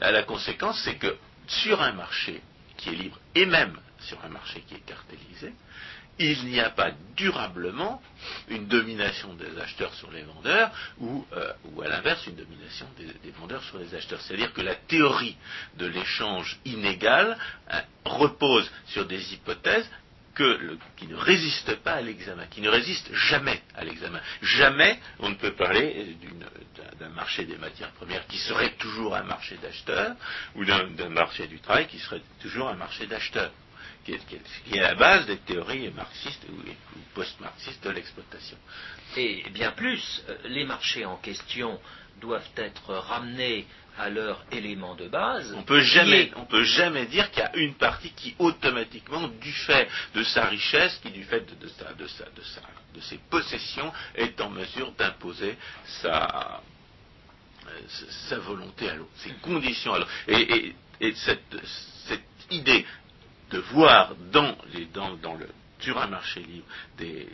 la 0.00 0.22
conséquence, 0.22 0.80
c'est 0.84 0.96
que 0.96 1.16
sur 1.48 1.82
un 1.82 1.92
marché 1.92 2.42
qui 2.76 2.90
est 2.90 2.96
libre, 2.96 3.18
et 3.34 3.46
même 3.46 3.78
sur 4.00 4.22
un 4.24 4.28
marché 4.28 4.62
qui 4.66 4.74
est 4.74 4.86
cartélisé, 4.86 5.52
il 6.18 6.46
n'y 6.46 6.60
a 6.60 6.70
pas 6.70 6.92
durablement 7.16 8.00
une 8.48 8.66
domination 8.66 9.34
des 9.34 9.58
acheteurs 9.60 9.92
sur 9.94 10.10
les 10.10 10.22
vendeurs 10.22 10.70
ou, 10.98 11.26
euh, 11.34 11.52
à 11.84 11.88
l'inverse 11.88 12.26
une 12.26 12.36
domination 12.36 12.86
des, 12.98 13.30
vendeurs 13.32 13.62
sur 13.64 13.78
les 13.78 13.94
acheteurs. 13.94 14.20
C'est-à-dire 14.22 14.52
que 14.52 14.62
la 14.62 14.74
théorie 14.74 15.36
de 15.76 15.86
l'échange 15.86 16.58
inégal 16.64 17.36
hein, 17.70 17.82
repose 18.04 18.70
sur 18.86 19.06
des 19.06 19.34
hypothèses 19.34 19.88
qui 20.96 21.06
ne 21.06 21.16
résistent 21.16 21.76
pas 21.76 21.92
à 21.92 22.00
l'examen, 22.02 22.46
qui 22.50 22.60
ne 22.60 22.68
résistent 22.68 23.12
jamais 23.14 23.62
à 23.74 23.84
l'examen. 23.84 24.20
Jamais 24.42 25.00
on 25.18 25.30
ne 25.30 25.34
peut 25.34 25.52
parler 25.52 26.14
d'un 26.98 27.08
marché 27.08 27.46
des 27.46 27.56
matières 27.56 27.90
premières 27.92 28.26
qui 28.26 28.36
serait 28.36 28.72
toujours 28.72 29.16
un 29.16 29.22
marché 29.22 29.56
d'acheteurs 29.62 30.14
ou 30.54 30.64
d'un 30.66 31.08
marché 31.08 31.46
du 31.46 31.58
travail 31.58 31.86
qui 31.86 31.98
serait 31.98 32.20
toujours 32.42 32.68
un 32.68 32.74
marché 32.74 33.06
d'acheteurs 33.06 33.50
qui 34.06 34.76
est, 34.76 34.80
la 34.80 34.94
base 34.94 35.26
des 35.26 35.38
théories 35.38 35.90
marxistes 35.90 36.44
ou, 36.48 36.98
post-marxistes 37.14 37.82
de 37.84 37.90
l'exploitation. 37.90 38.56
Et 39.16 39.42
bien 39.50 39.72
plus, 39.72 40.22
euh, 40.28 40.36
les 40.44 40.64
marchés 40.64 41.04
en 41.04 41.16
question 41.16 41.80
doivent 42.20 42.48
être 42.56 42.94
ramenés 42.94 43.66
à 43.98 44.10
leur 44.10 44.44
élément 44.52 44.94
de 44.94 45.08
base. 45.08 45.54
On 45.56 45.62
peut 45.62 45.80
jamais, 45.80 46.30
on 46.36 46.44
peut 46.44 46.64
jamais 46.64 47.06
dire 47.06 47.30
qu'il 47.30 47.42
y 47.42 47.46
a 47.46 47.56
une 47.56 47.74
partie 47.74 48.10
qui 48.10 48.34
automatiquement, 48.38 49.28
du 49.28 49.52
fait 49.52 49.88
de 50.14 50.22
sa 50.22 50.44
richesse, 50.46 50.98
qui 51.02 51.10
du 51.10 51.24
fait 51.24 51.46
de, 51.58 51.68
sa, 51.68 51.92
de, 51.94 52.06
sa, 52.06 52.24
de, 52.24 52.42
sa, 52.42 52.60
de 52.94 53.00
ses 53.00 53.18
possessions, 53.30 53.90
est 54.14 54.38
en 54.40 54.50
mesure 54.50 54.92
d'imposer 54.92 55.56
sa, 56.02 56.60
euh, 57.68 57.80
sa 58.28 58.38
volonté 58.38 58.90
à 58.90 58.96
l'autre, 58.96 59.10
ses 59.16 59.32
conditions 59.42 59.94
à 59.94 59.98
l'autre. 60.00 60.12
Et, 60.28 60.74
et, 61.00 61.14
cette, 61.14 61.56
cette 62.06 62.22
idée 62.50 62.84
voir 63.72 64.14
dans, 64.32 64.56
le, 64.72 65.48
sur 65.80 65.98
un 65.98 66.06
marché 66.06 66.40
libre 66.40 66.66
des, 66.98 67.28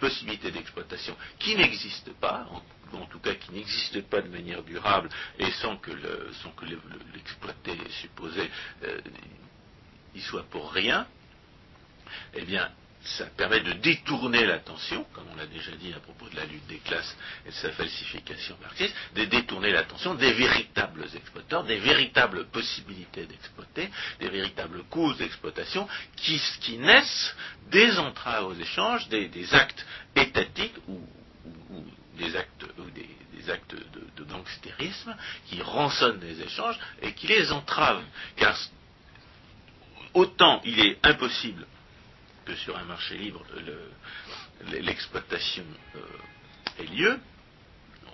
possibilités 0.00 0.50
d'exploitation 0.50 1.16
qui 1.38 1.54
n'existent 1.54 2.10
pas, 2.20 2.48
en, 2.50 2.96
en, 2.98 3.06
tout 3.06 3.20
cas 3.20 3.34
qui 3.34 3.52
n'existent 3.52 4.00
pas 4.10 4.20
de 4.20 4.28
manière 4.28 4.62
durable 4.62 5.08
et 5.38 5.50
sans 5.52 5.76
que 5.76 5.92
l'exploité 7.14 7.78
supposé 8.02 8.50
euh, 8.82 9.00
y 10.14 10.20
soit 10.20 10.44
pour 10.44 10.72
rien, 10.72 11.06
eh 12.34 12.44
bien, 12.44 12.68
ça 13.06 13.26
permet 13.26 13.60
de 13.60 13.72
détourner 13.74 14.44
l'attention, 14.46 15.04
comme 15.12 15.24
on 15.32 15.36
l'a 15.36 15.46
déjà 15.46 15.70
dit 15.72 15.92
à 15.92 16.00
propos 16.00 16.28
de 16.28 16.36
la 16.36 16.44
lutte 16.44 16.66
des 16.66 16.78
classes 16.78 17.16
et 17.44 17.50
de 17.50 17.54
sa 17.54 17.70
falsification 17.72 18.56
marxiste, 18.60 18.94
de 19.14 19.24
détourner 19.24 19.70
l'attention 19.70 20.14
des 20.14 20.32
véritables 20.32 21.04
exploiteurs, 21.14 21.64
des 21.64 21.78
véritables 21.78 22.46
possibilités 22.46 23.26
d'exploiter, 23.26 23.88
des 24.18 24.28
véritables 24.28 24.82
causes 24.90 25.18
d'exploitation 25.18 25.88
qui, 26.16 26.78
naissent 26.78 27.34
des 27.70 27.98
entraves 27.98 28.46
aux 28.46 28.54
échanges, 28.54 29.08
des, 29.08 29.54
actes 29.54 29.86
étatiques 30.16 30.76
ou, 30.88 31.00
des 32.18 32.36
actes, 32.36 32.64
ou 32.78 32.90
des, 32.90 33.50
actes 33.50 33.74
de, 33.74 34.24
de 34.24 34.30
gangstérisme 34.30 35.16
qui 35.46 35.62
rançonnent 35.62 36.20
les 36.20 36.42
échanges 36.42 36.78
et 37.02 37.12
qui 37.12 37.28
les 37.28 37.52
entravent. 37.52 38.04
Car 38.36 38.58
autant 40.14 40.60
il 40.64 40.80
est 40.80 41.06
impossible 41.06 41.66
que 42.46 42.54
sur 42.54 42.76
un 42.76 42.84
marché 42.84 43.18
libre, 43.18 43.44
l'exploitation 44.70 45.64
euh, 45.96 46.82
ait 46.82 46.86
lieu, 46.86 47.18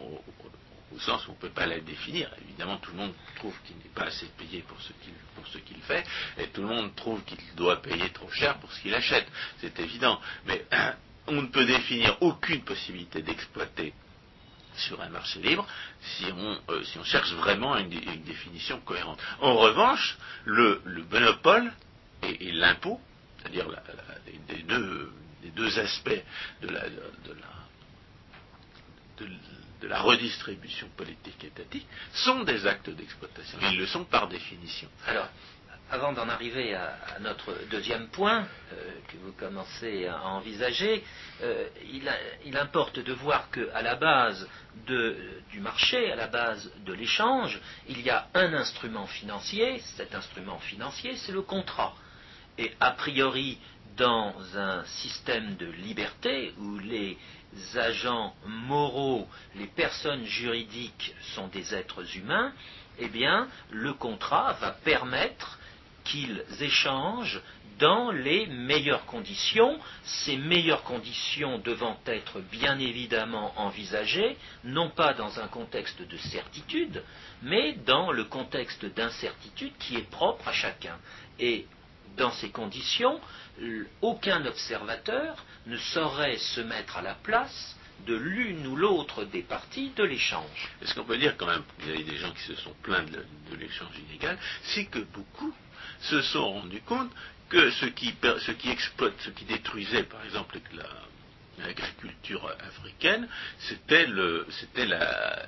au, 0.00 0.98
sens 0.98 1.26
où 1.26 1.30
on 1.30 1.34
ne 1.34 1.38
peut 1.38 1.50
pas 1.50 1.66
la 1.66 1.80
définir. 1.80 2.30
Évidemment, 2.42 2.76
tout 2.78 2.90
le 2.92 2.98
monde 2.98 3.14
trouve 3.36 3.54
qu'il 3.64 3.76
n'est 3.76 3.94
pas 3.94 4.04
assez 4.04 4.26
payé 4.38 4.64
pour 4.66 4.80
ce 4.80 5.58
qu'il 5.58 5.80
fait, 5.82 6.04
et 6.38 6.48
tout 6.48 6.62
le 6.62 6.68
monde 6.68 6.94
trouve 6.94 7.22
qu'il 7.24 7.38
doit 7.56 7.80
payer 7.80 8.10
trop 8.10 8.30
cher 8.30 8.58
pour 8.58 8.72
ce 8.72 8.80
qu'il 8.80 8.94
achète. 8.94 9.26
C'est 9.60 9.78
évident. 9.80 10.20
Mais 10.46 10.64
on 11.26 11.42
ne 11.42 11.46
peut 11.46 11.64
définir 11.64 12.16
aucune 12.20 12.62
possibilité 12.62 13.22
d'exploiter 13.22 13.94
sur 14.76 15.00
un 15.02 15.08
marché 15.08 15.40
libre 15.40 15.66
si 16.00 16.24
on, 16.32 16.58
euh, 16.70 16.82
cherche 17.04 17.32
vraiment 17.34 17.76
une, 17.76 17.90
définition 18.24 18.80
cohérente. 18.80 19.18
En 19.40 19.54
revanche, 19.56 20.16
le, 20.44 20.82
monopole 21.10 21.72
et 22.22 22.52
l'impôt 22.52 23.00
c'est-à-dire 23.52 23.68
les, 25.42 25.50
deux, 25.50 25.78
aspects 25.78 26.22
de 26.62 26.68
la, 29.88 30.00
redistribution 30.00 30.88
politique 30.96 31.44
étatique, 31.44 31.86
sont 32.12 32.44
des 32.44 32.66
actes 32.66 32.90
d'exploitation. 32.90 33.58
Ils 33.70 33.78
le 33.78 33.86
sont 33.86 34.04
par 34.04 34.28
définition. 34.28 34.88
Alors, 35.06 35.28
avant 35.90 36.12
d'en 36.12 36.28
arriver 36.28 36.74
à, 36.74 37.18
notre 37.20 37.52
deuxième 37.70 38.08
point 38.08 38.46
euh, 38.72 38.92
que 39.08 39.16
vous 39.18 39.32
commencez 39.32 40.06
à 40.06 40.24
envisager, 40.24 41.04
euh, 41.42 41.68
il, 42.44 42.56
importe 42.56 43.00
de 43.00 43.12
voir 43.12 43.50
qu'à 43.50 43.82
la 43.82 43.96
base 43.96 44.48
du 44.86 45.60
marché, 45.60 46.10
à 46.10 46.16
la 46.16 46.28
base 46.28 46.70
de 46.86 46.92
l'échange, 46.94 47.60
il 47.88 48.00
y 48.00 48.08
a 48.08 48.28
un 48.34 48.54
instrument 48.54 49.06
financier. 49.06 49.80
Cet 49.96 50.14
instrument 50.14 50.58
financier, 50.60 51.16
c'est 51.16 51.32
le 51.32 51.42
contrat. 51.42 51.94
Et 52.58 52.72
a 52.80 52.90
priori, 52.92 53.58
dans 53.96 54.34
un 54.56 54.84
système 54.84 55.56
de 55.56 55.66
liberté 55.66 56.54
où 56.58 56.78
les 56.78 57.18
agents 57.74 58.34
moraux, 58.46 59.28
les 59.56 59.66
personnes 59.66 60.24
juridiques 60.24 61.14
sont 61.34 61.48
des 61.48 61.74
êtres 61.74 62.16
humains, 62.16 62.52
eh 62.98 63.08
bien, 63.08 63.48
le 63.70 63.92
contrat 63.92 64.52
va 64.54 64.70
permettre 64.70 65.58
qu'ils 66.04 66.44
échangent 66.60 67.40
dans 67.78 68.10
les 68.10 68.46
meilleures 68.46 69.06
conditions, 69.06 69.78
ces 70.04 70.36
meilleures 70.36 70.82
conditions 70.84 71.58
devant 71.58 71.98
être 72.06 72.40
bien 72.40 72.78
évidemment 72.78 73.52
envisagées, 73.56 74.36
non 74.64 74.90
pas 74.90 75.14
dans 75.14 75.40
un 75.40 75.48
contexte 75.48 76.02
de 76.02 76.16
certitude, 76.16 77.02
mais 77.42 77.72
dans 77.86 78.12
le 78.12 78.24
contexte 78.24 78.84
d'incertitude 78.84 79.72
qui 79.78 79.96
est 79.96 80.10
propre 80.10 80.48
à 80.48 80.52
chacun. 80.52 80.96
Dans 82.16 82.30
ces 82.32 82.50
conditions, 82.50 83.20
aucun 84.00 84.44
observateur 84.46 85.44
ne 85.66 85.76
saurait 85.76 86.38
se 86.38 86.60
mettre 86.60 86.96
à 86.96 87.02
la 87.02 87.14
place 87.14 87.76
de 88.06 88.14
l'une 88.14 88.66
ou 88.66 88.76
l'autre 88.76 89.24
des 89.24 89.42
parties 89.42 89.92
de 89.96 90.04
l'échange. 90.04 90.70
Est-ce 90.80 90.94
qu'on 90.94 91.04
peut 91.04 91.18
dire 91.18 91.36
quand 91.36 91.46
même, 91.46 91.62
il 91.86 92.00
y 92.00 92.02
a 92.02 92.10
des 92.10 92.16
gens 92.16 92.32
qui 92.32 92.42
se 92.42 92.56
sont 92.56 92.74
plaints 92.82 93.04
de, 93.04 93.56
l'échange 93.56 93.96
illégal, 94.08 94.38
c'est 94.64 94.86
que 94.86 94.98
beaucoup 94.98 95.54
se 96.00 96.20
sont 96.22 96.52
rendus 96.52 96.80
compte 96.82 97.10
que 97.48 97.70
ce 97.70 97.86
ce 97.86 98.50
qui 98.52 98.70
exploite, 98.70 99.14
ce 99.20 99.30
qui 99.30 99.44
détruisait 99.44 100.04
par 100.04 100.24
exemple 100.24 100.58
l'agriculture 101.58 102.50
africaine, 102.66 103.28
c'était 103.58 104.06
la, 104.06 105.46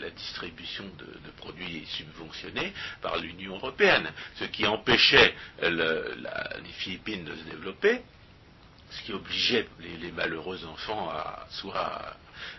la 0.00 0.10
distribution 0.10 0.84
de, 0.98 1.30
produits 1.36 1.86
subventionnés 1.86 2.72
par 3.02 3.18
l'Union 3.18 3.56
européenne, 3.56 4.10
ce 4.36 4.44
qui 4.44 4.66
empêchait 4.66 5.34
les 5.62 6.72
Philippines 6.78 7.24
de 7.24 7.34
se 7.34 7.44
développer, 7.44 8.02
ce 8.90 9.02
qui 9.02 9.12
obligeait 9.12 9.68
les, 9.80 10.12
malheureux 10.12 10.64
enfants 10.66 11.10
à 11.10 11.46
soit 11.50 12.16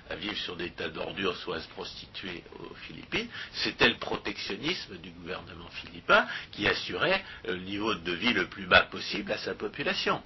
à, 0.10 0.16
vivre 0.16 0.38
sur 0.38 0.56
des 0.56 0.72
tas 0.72 0.90
d'ordures, 0.90 1.36
soit 1.38 1.58
à 1.58 1.62
se 1.62 1.68
prostituer 1.70 2.44
aux 2.60 2.74
Philippines, 2.88 3.28
c'était 3.54 3.90
le 3.90 3.98
protectionnisme 3.98 4.98
du 4.98 5.12
gouvernement 5.12 5.70
philippin 5.70 6.28
qui 6.52 6.68
assurait 6.68 7.24
le 7.46 7.58
niveau 7.58 7.94
de 7.96 8.12
vie 8.12 8.34
le 8.34 8.48
plus 8.48 8.66
bas 8.66 8.84
possible 8.84 9.32
à 9.32 9.38
sa 9.38 9.54
population. 9.54 10.22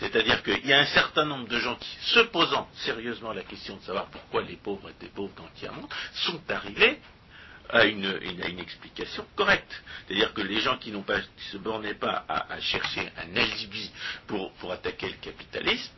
C'est-à-dire 0.00 0.42
qu'il 0.42 0.66
y 0.66 0.72
a 0.72 0.80
un 0.80 0.86
certain 0.86 1.24
nombre 1.24 1.48
de 1.48 1.58
gens 1.58 1.76
qui, 1.76 1.88
se 2.02 2.20
posant 2.20 2.68
sérieusement 2.74 3.32
la 3.32 3.42
question 3.42 3.76
de 3.76 3.82
savoir 3.82 4.06
pourquoi 4.06 4.42
les 4.42 4.56
pauvres 4.56 4.90
étaient 4.90 5.12
pauvres 5.12 5.34
dans 5.36 5.48
tiers-monde, 5.56 5.88
sont 6.14 6.40
arrivés 6.48 7.00
à 7.70 7.84
une, 7.84 8.06
explication 8.58 9.26
correcte. 9.36 9.82
C'est-à-dire 10.06 10.32
que 10.32 10.40
les 10.40 10.60
gens 10.60 10.78
qui 10.78 10.90
ne 10.90 11.02
se 11.52 11.58
bornaient 11.58 11.94
pas 11.94 12.24
à, 12.28 12.60
chercher 12.60 13.10
un 13.18 13.36
alibi 13.36 13.90
pour 14.26 14.72
attaquer 14.72 15.08
le 15.08 15.16
capitalisme, 15.16 15.92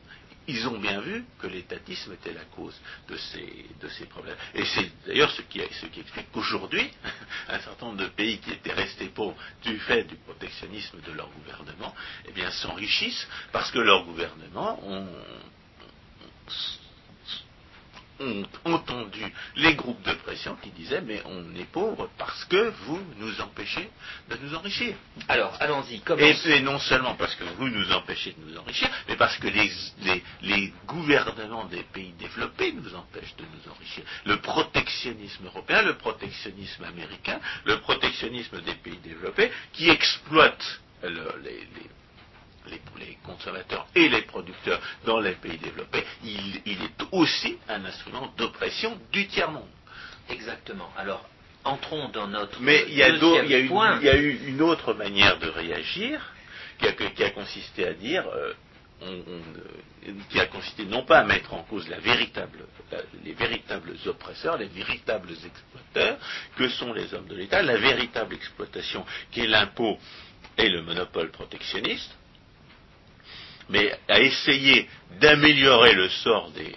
ils 0.49 0.67
ont 0.69 0.79
bien 0.79 1.01
vu 1.01 1.25
que 1.39 1.47
l'étatisme 1.47 2.13
était 2.13 2.33
la 2.33 2.45
cause 2.45 2.79
de 3.09 3.17
ces, 3.17 3.67
de 3.81 3.89
ces 3.89 4.07
problèmes. 4.07 4.37
Et 4.55 4.65
c'est 4.65 4.91
d'ailleurs 5.07 5.31
ce 5.31 5.43
qui, 5.43 5.61
ce 5.81 5.87
qui 5.87 6.01
explique 6.01 6.31
qu'aujourd'hui, 6.33 6.91
un 7.49 7.59
certain 7.61 7.87
nombre 7.87 7.99
de 7.99 8.09
pays 8.09 8.39
qui 8.39 8.51
étaient 8.51 8.73
restés 8.73 9.09
pauvres 9.09 9.37
du 9.63 9.79
fait 9.81 10.05
du 10.05 10.17
protectionnisme 10.17 11.01
de 11.01 11.13
leur 11.13 11.31
gouvernement, 11.31 11.95
eh 12.27 12.33
bien 12.33 12.51
s'enrichissent 12.51 13.29
parce 13.53 13.71
que 13.71 13.79
leur 13.79 14.05
gouvernement 14.05 14.81
ont 14.87 15.07
ont 16.51 16.80
entendu 18.65 19.25
les 19.57 19.75
groupes 19.75 20.03
de 20.03 20.13
pression 20.13 20.57
qui 20.63 20.71
disaient 20.71 21.01
mais 21.01 21.23
on 21.27 21.55
est 21.57 21.71
pauvre 21.71 22.11
parce 22.19 22.45
que 22.45 22.73
vous 22.87 23.01
nous 23.19 23.41
empêchez 23.41 23.91
de 24.29 24.37
nous 24.43 24.55
enrichir. 24.55 24.95
Alors 25.29 25.57
allons-y. 25.61 26.03
Et 26.19 26.35
c'est 26.35 26.61
non 26.61 26.79
seulement 26.79 27.15
parce 27.15 27.35
que 27.35 27.45
vous 27.57 27.69
nous 27.69 27.93
empêchez 27.93 28.33
de 28.33 28.51
nous 28.51 28.59
enrichir, 28.59 28.89
mais 29.09 29.17
parce 29.17 29.37
que 29.39 29.49
les, 29.49 29.71
les, 30.43 30.73
gouvernements 30.87 31.65
des 31.67 31.83
pays 31.85 32.13
développés 32.19 32.73
nous 32.73 32.95
empêchent 32.95 33.37
de 33.37 33.45
nous 33.45 33.73
enrichir. 33.73 34.05
Le 34.25 34.37
protectionnisme 34.39 35.47
européen, 35.47 35.83
le 35.83 35.97
protectionnisme 35.97 36.85
américain, 36.85 37.41
le 37.65 37.79
protectionnisme 37.81 38.61
des 38.63 38.75
pays 38.75 38.99
développés 39.03 39.51
qui 39.73 39.89
exploitent 39.89 40.81
les 41.03 41.11
les, 41.11 41.67
consommateurs 43.25 43.87
et 43.95 44.09
les 44.09 44.23
producteurs 44.23 44.81
dans 45.05 45.21
les 45.21 45.33
pays 45.33 45.59
développés, 45.59 46.05
il, 46.25 46.61
est 46.67 47.03
aussi 47.13 47.59
un 47.69 47.85
instrument 47.85 48.33
d'oppression 48.37 48.99
du 49.13 49.27
tiers-monde. 49.27 49.69
Exactement. 50.29 50.91
Alors, 50.97 51.29
entrons 51.65 52.09
dans 52.11 52.29
notre. 52.29 52.61
Mais 52.61 52.85
il 52.89 52.95
y, 52.95 53.03
a 53.03 54.17
eu 54.17 54.41
une 54.47 54.63
autre 54.63 54.95
manière 54.95 55.39
de 55.39 55.49
réagir 55.49 56.21
qui 56.79 57.23
a, 57.25 57.31
consisté 57.31 57.87
à 57.87 57.93
dire. 57.95 58.25
Euh, 58.29 58.53
euh, 59.03 59.23
qui 60.29 60.41
a 60.41 60.47
consisté 60.47 60.85
non 60.85 61.05
pas 61.05 61.21
à 61.21 61.25
mettre 61.25 61.55
en 61.55 61.63
cause 61.63 61.89
la 61.89 61.99
véritable, 61.99 62.67
les 63.25 63.33
véritables 63.33 63.95
oppresseurs, 64.07 64.59
les 64.59 64.67
véritables 64.67 65.31
exploiteurs, 65.31 66.19
que 66.57 66.69
sont 66.69 66.93
les 66.93 67.13
hommes 67.15 67.27
de 67.27 67.35
l'État, 67.35 67.63
la 67.63 67.77
véritable 67.77 68.35
exploitation 68.35 69.05
qui 69.31 69.41
est 69.41 69.47
l'impôt 69.47 69.99
et 70.59 70.69
le 70.69 70.83
monopole 70.83 71.31
protectionniste, 71.31 72.11
mais 73.71 73.99
à 74.09 74.21
essayer 74.21 74.89
d'améliorer 75.21 75.95
le 75.95 76.09
sort 76.09 76.51
des, 76.51 76.75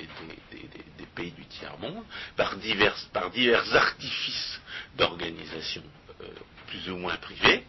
pays 1.16 1.32
du 1.32 1.46
tiers-monde 1.46 2.04
par 2.36 2.58
divers, 2.58 2.96
par 3.14 3.30
divers 3.30 3.76
artifices 3.76 4.60
d'organisation 4.98 5.84
euh, 6.22 6.26
plus 6.66 6.90
ou 6.90 6.98
moins 6.98 7.16
privés, 7.18 7.64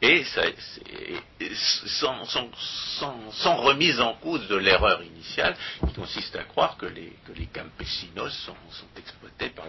et 0.00 0.24
sans, 1.92 3.56
remise 3.56 4.00
en 4.00 4.14
cause 4.14 4.46
de 4.48 4.56
l'erreur 4.56 5.02
initiale 5.02 5.56
qui 5.86 5.94
consiste 5.94 6.36
à 6.36 6.44
croire 6.44 6.76
que 6.76 6.86
les, 6.86 7.12
campesinos 7.52 8.32
sont, 8.44 8.56
exploités 8.98 9.48
par 9.50 9.66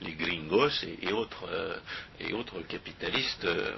les, 0.00 0.12
gringos 0.14 0.84
et, 1.00 1.12
autres, 1.12 1.48
euh, 1.48 1.76
et 2.18 2.32
autres 2.32 2.60
capitalistes. 2.62 3.44
Euh, 3.44 3.76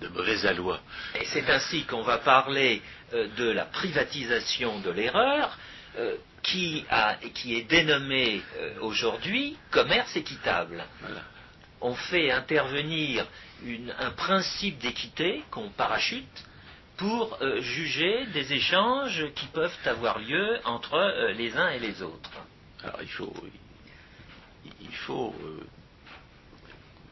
de 0.00 0.08
mauvais 0.08 0.46
aloi. 0.46 0.80
Et 1.20 1.24
c'est 1.26 1.48
ainsi 1.50 1.84
qu'on 1.84 2.02
va 2.02 2.18
parler 2.18 2.82
de 3.12 3.50
la 3.50 3.64
privatisation 3.64 4.80
de 4.80 4.90
l'erreur, 4.90 5.58
qui, 6.42 6.84
qui, 7.34 7.56
est 7.56 7.64
dénommée 7.64 8.42
aujourd'hui 8.80 9.56
commerce 9.70 10.16
équitable. 10.16 10.84
On 11.80 11.94
fait 11.94 12.30
intervenir 12.30 13.26
un 13.98 14.10
principe 14.10 14.78
d'équité 14.78 15.42
qu'on 15.50 15.70
parachute 15.70 16.44
pour 17.00 17.38
euh, 17.40 17.62
juger 17.62 18.26
des 18.26 18.52
échanges 18.52 19.24
qui 19.34 19.46
peuvent 19.46 19.76
avoir 19.86 20.18
lieu 20.18 20.58
entre 20.66 20.94
euh, 20.94 21.32
les 21.32 21.56
uns 21.56 21.70
et 21.70 21.78
les 21.78 22.02
autres. 22.02 22.30
Alors 22.84 23.00
il 23.00 23.08
faut, 23.08 23.34
il 24.82 24.94
faut 25.06 25.34
euh, 25.42 25.66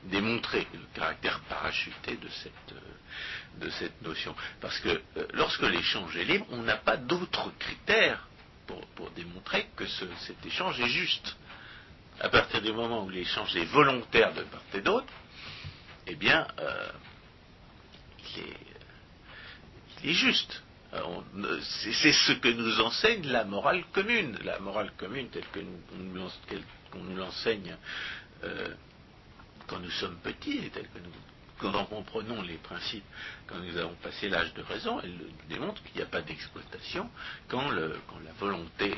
démontrer 0.05 0.67
le 0.73 0.81
caractère 0.95 1.41
parachuté 1.49 2.17
de 2.17 2.29
cette, 2.29 2.75
de 3.61 3.71
cette 3.71 4.03
notion. 4.03 4.35
Parce 4.61 4.79
que 4.81 5.01
lorsque 5.35 5.63
l'échange 5.63 6.17
est 6.17 6.25
libre, 6.25 6.47
on 6.51 6.63
n'a 6.63 6.77
pas 6.77 6.97
d'autres 6.97 7.53
critères 7.59 8.27
pour, 8.67 8.87
pour, 8.89 9.11
démontrer 9.11 9.67
que 9.77 9.87
cet 9.87 10.45
échange 10.47 10.81
est 10.81 10.89
juste. 10.89 11.37
À 12.21 12.29
partir 12.29 12.61
du 12.63 12.73
moment 12.73 13.05
où 13.05 13.11
l'échange 13.11 13.57
est 13.57 13.65
volontaire 13.65 14.35
de 14.35 14.43
part 14.43 14.63
et 14.75 14.81
d'autre, 14.81 15.13
eh 16.07 16.17
bien, 16.17 16.47
il 18.35 18.43
est 18.43 18.57
il 20.03 20.11
est 20.11 20.15
juste. 20.15 20.63
C'est 21.93 22.13
ce 22.13 22.33
que 22.33 22.49
nous 22.49 22.81
enseigne 22.81 23.27
la 23.29 23.45
morale 23.45 23.85
commune. 23.93 24.39
La 24.45 24.59
morale 24.59 24.93
commune 24.97 25.29
telle 25.29 25.47
que 25.53 25.61
nous, 25.61 26.31
nous 26.95 27.17
l'enseigne 27.17 27.77
euh, 28.45 28.69
quand 29.69 29.79
nous 29.79 29.91
sommes 29.91 30.17
petits 30.17 30.59
et 30.59 30.71
telle 30.71 30.89
que 30.89 30.99
nous 30.99 31.13
quand 31.59 31.73
nous 31.73 31.85
comprenons 31.85 32.43
les 32.43 32.57
principes 32.57 33.05
quand 33.47 33.59
nous 33.59 33.77
avons 33.77 33.95
passé 33.97 34.29
l'âge 34.29 34.53
de 34.55 34.63
raison, 34.63 35.01
elle 35.03 35.19
démontre 35.49 35.83
qu'il 35.83 35.97
n'y 35.97 36.03
a 36.03 36.07
pas 36.07 36.23
d'exploitation 36.23 37.11
quand, 37.49 37.71
la 37.71 37.89
volonté, 38.39 38.91
le, 38.91 38.97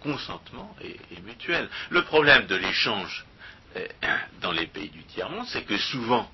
consentement 0.00 0.76
est, 0.82 1.22
mutuel. 1.22 1.68
Le 1.90 2.02
problème 2.02 2.46
de 2.46 2.56
l'échange 2.56 3.24
euh, 3.76 3.86
dans 4.40 4.52
les 4.52 4.66
pays 4.66 4.90
du 4.90 5.02
tiers-monde, 5.04 5.46
c'est 5.48 5.64
que 5.64 5.78
souvent, 5.78 6.30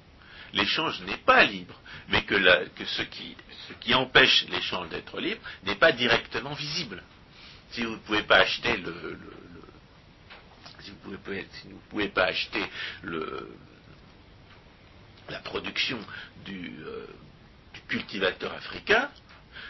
l'échange 0.53 1.01
n'est 1.03 1.19
pas 1.19 1.45
libre, 1.45 1.79
mais 2.09 2.23
que, 2.25 2.37
ce, 2.85 3.03
qui, 3.03 3.95
empêche 3.95 4.47
l'échange 4.49 4.89
d'être 4.89 5.21
libre 5.21 5.41
n'est 5.65 5.77
pas 5.77 5.93
directement 5.93 6.55
visible. 6.55 7.03
Si 7.71 7.85
vous 7.85 7.93
ne 7.93 7.99
pouvez 7.99 8.23
pas 8.23 8.39
acheter 8.39 8.77
le, 8.79 9.19
si 10.83 10.93
vous 11.03 11.13
ne 11.13 11.17
pouvez 11.89 12.09
pas 12.09 12.25
acheter 12.25 12.65
la 15.29 15.39
production 15.41 15.99
du, 16.45 16.75
euh, 16.85 17.07
du 17.75 17.81
cultivateur 17.83 18.53
africain, 18.53 19.11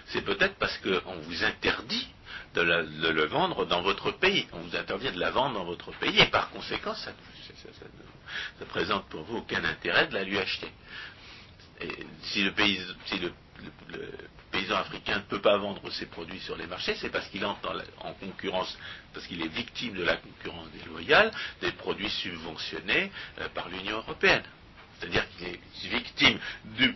c'est 0.06 0.22
peut-être 0.22 0.56
parce 0.56 0.76
qu'on 0.78 1.16
vous 1.20 1.44
interdit 1.44 2.08
de, 2.54 2.62
le 2.62 3.24
vendre 3.26 3.66
dans 3.66 3.82
votre 3.82 4.10
pays. 4.12 4.46
On 4.52 4.60
vous 4.60 4.76
interdit 4.76 5.10
de 5.12 5.20
la 5.20 5.30
vendre 5.30 5.54
dans 5.54 5.64
votre 5.64 5.92
pays 5.98 6.18
et 6.20 6.26
par 6.26 6.50
conséquent, 6.50 6.94
ça, 6.94 7.12
ne 8.60 8.64
présente 8.64 9.08
pour 9.08 9.22
vous 9.24 9.38
aucun 9.38 9.64
intérêt 9.64 10.08
de 10.08 10.14
la 10.14 10.24
lui 10.24 10.38
acheter. 10.38 10.70
Et 11.80 12.06
si 12.22 12.42
le, 12.42 12.52
paysan 14.50 14.76
africain 14.76 15.16
ne 15.16 15.22
peut 15.22 15.40
pas 15.40 15.56
vendre 15.56 15.90
ses 15.90 16.06
produits 16.06 16.40
sur 16.40 16.56
les 16.56 16.66
marchés, 16.66 16.94
c'est 16.96 17.10
parce 17.10 17.28
qu'il 17.28 17.44
entre 17.44 17.84
en 18.00 18.12
concurrence, 18.14 18.76
parce 19.12 19.26
qu'il 19.26 19.42
est 19.42 19.48
victime 19.48 19.94
de 19.94 20.04
la 20.04 20.16
concurrence 20.16 20.68
déloyale 20.72 21.30
des 21.60 21.72
produits 21.72 22.10
subventionnés 22.10 23.10
euh, 23.40 23.48
par 23.54 23.68
l'Union 23.68 23.98
européenne. 23.98 24.42
C'est-à-dire 24.98 25.26
qu'il 25.36 25.48
est 25.48 25.60
victime 25.88 26.38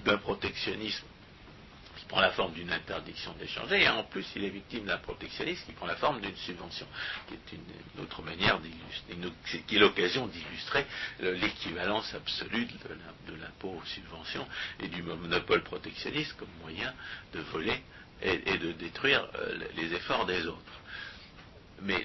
d'un 0.05 0.19
protectionnisme 0.19 1.07
prend 2.09 2.21
la 2.21 2.31
forme 2.33 2.53
d'une 2.53 2.73
interdiction 2.73 3.33
d'échanger, 3.35 3.83
et 3.83 3.89
en 3.89 4.05
plus 4.05 4.27
il 4.37 4.45
est 4.45 4.51
victime 4.51 4.85
d'un 4.85 4.99
protectionnisme 4.99 5.65
qui 5.67 5.73
prend 5.73 5.87
la 5.87 5.97
forme 5.97 6.21
d'une 6.21 6.37
subvention, 6.37 6.87
qui 7.29 7.35
est 7.35 7.57
une, 7.57 8.03
autre 8.03 8.23
manière 8.23 8.61
d'illustrer, 8.61 9.63
qui 9.67 9.77
est 9.77 9.79
l'occasion 9.79 10.27
d'illustrer 10.27 10.87
l'équivalence 11.21 12.13
absolue 12.15 12.67
de 13.27 13.35
l'impôt 13.35 13.81
aux 13.81 13.87
subventions 13.87 14.47
et 14.81 14.89
du 14.89 15.03
monopole 15.03 15.63
protectionniste 15.63 16.35
comme 16.37 16.49
moyen 16.61 16.93
de 17.33 17.41
voler 17.41 17.83
et, 18.23 18.59
de 18.59 18.73
détruire 18.73 19.27
euh, 19.35 19.59
les 19.77 19.93
efforts 19.95 20.27
des 20.27 20.47
autres. 20.47 20.81
Mais 21.83 22.05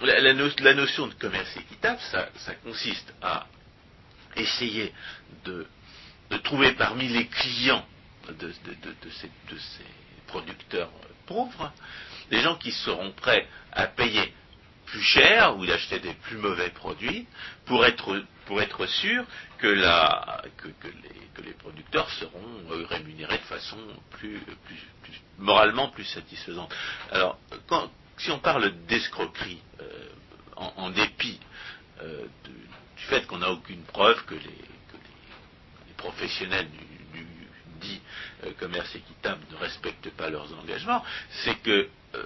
la, 0.00 0.74
notion 0.74 1.08
de 1.08 1.14
commerce 1.14 1.56
équitable, 1.56 2.00
ça, 2.00 2.54
consiste 2.62 3.12
à 3.20 3.46
essayer 4.36 4.92
de 5.44 5.66
trouver 6.44 6.72
parmi 6.72 7.08
les 7.08 7.26
clients 7.26 7.84
de, 8.32 8.52
ces, 9.10 9.30
producteurs 10.26 10.90
pauvres, 11.26 11.72
des 12.30 12.40
gens 12.40 12.56
qui 12.56 12.72
seront 12.72 13.12
prêts 13.12 13.46
à 13.72 13.86
payer 13.86 14.32
plus 14.86 15.02
cher 15.02 15.56
ou 15.56 15.66
d'acheter 15.66 15.98
des 16.00 16.14
plus 16.14 16.38
mauvais 16.38 16.70
produits 16.70 17.26
pour 17.66 17.84
être, 17.84 18.24
pour 18.46 18.60
être 18.62 18.86
sûr 18.86 19.24
que, 19.58 19.66
la, 19.66 20.42
que, 20.56 20.68
les, 21.42 21.52
producteurs 21.52 22.08
seront 22.10 22.62
euh, 22.70 22.86
rémunérés 22.86 23.38
de 23.38 23.42
façon 23.44 23.76
plus, 24.10 24.40
moralement 25.38 25.88
plus 25.88 26.04
satisfaisante. 26.04 26.74
Alors, 27.10 27.38
si 28.16 28.30
on 28.30 28.38
parle 28.38 28.72
d'escroquerie, 28.86 29.60
euh, 29.80 30.08
en, 30.56 30.90
dépit 30.90 31.38
euh, 32.02 32.26
du 32.44 33.04
fait 33.04 33.26
qu'on 33.26 33.38
n'a 33.38 33.50
aucune 33.50 33.82
preuve 33.82 34.24
que 34.24 34.34
les, 34.34 34.40
les 34.40 35.94
professionnels 35.96 36.68
du, 36.70 36.87
dit 37.78 38.00
euh, 38.44 38.52
commerce 38.58 38.94
équitable 38.94 39.42
ne 39.50 39.56
respectent 39.56 40.10
pas 40.10 40.30
leurs 40.30 40.52
engagements, 40.58 41.04
c'est 41.30 41.56
que 41.62 41.88
euh, 42.14 42.24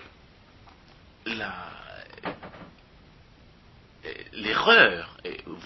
l'erreur, 4.33 5.17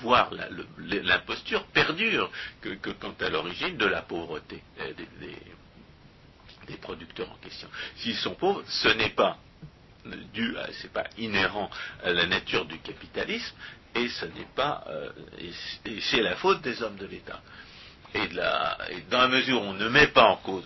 voire 0.02 0.30
l'imposture, 0.78 1.64
perdure 1.68 2.30
que, 2.60 2.70
quant 2.92 3.14
à 3.20 3.28
l'origine 3.30 3.76
de 3.76 3.86
la 3.86 4.02
pauvreté 4.02 4.62
euh, 4.80 4.92
des, 5.20 6.76
producteurs 6.82 7.30
en 7.30 7.36
question. 7.36 7.68
S'ils 7.96 8.16
sont 8.16 8.34
pauvres, 8.34 8.62
ce 8.66 8.88
n'est 8.88 9.10
pas 9.10 9.38
dû, 10.34 10.54
c'est 10.82 10.92
pas 10.92 11.06
inhérent 11.16 11.70
à 12.04 12.10
la 12.12 12.26
nature 12.26 12.66
du 12.66 12.78
capitalisme, 12.80 13.54
et 13.94 14.08
ce 14.08 14.26
n'est 14.26 14.48
pas, 14.54 14.84
c'est 16.00 16.20
la 16.20 16.36
faute 16.36 16.60
des 16.62 16.82
hommes 16.82 16.96
de 16.96 17.06
l'État 17.06 17.40
et, 18.16 19.00
dans 19.10 19.20
la 19.20 19.28
mesure 19.28 19.60
où 19.60 19.64
on 19.64 19.74
ne 19.74 19.88
met 19.88 20.08
pas 20.08 20.24
en 20.24 20.36
cause 20.36 20.64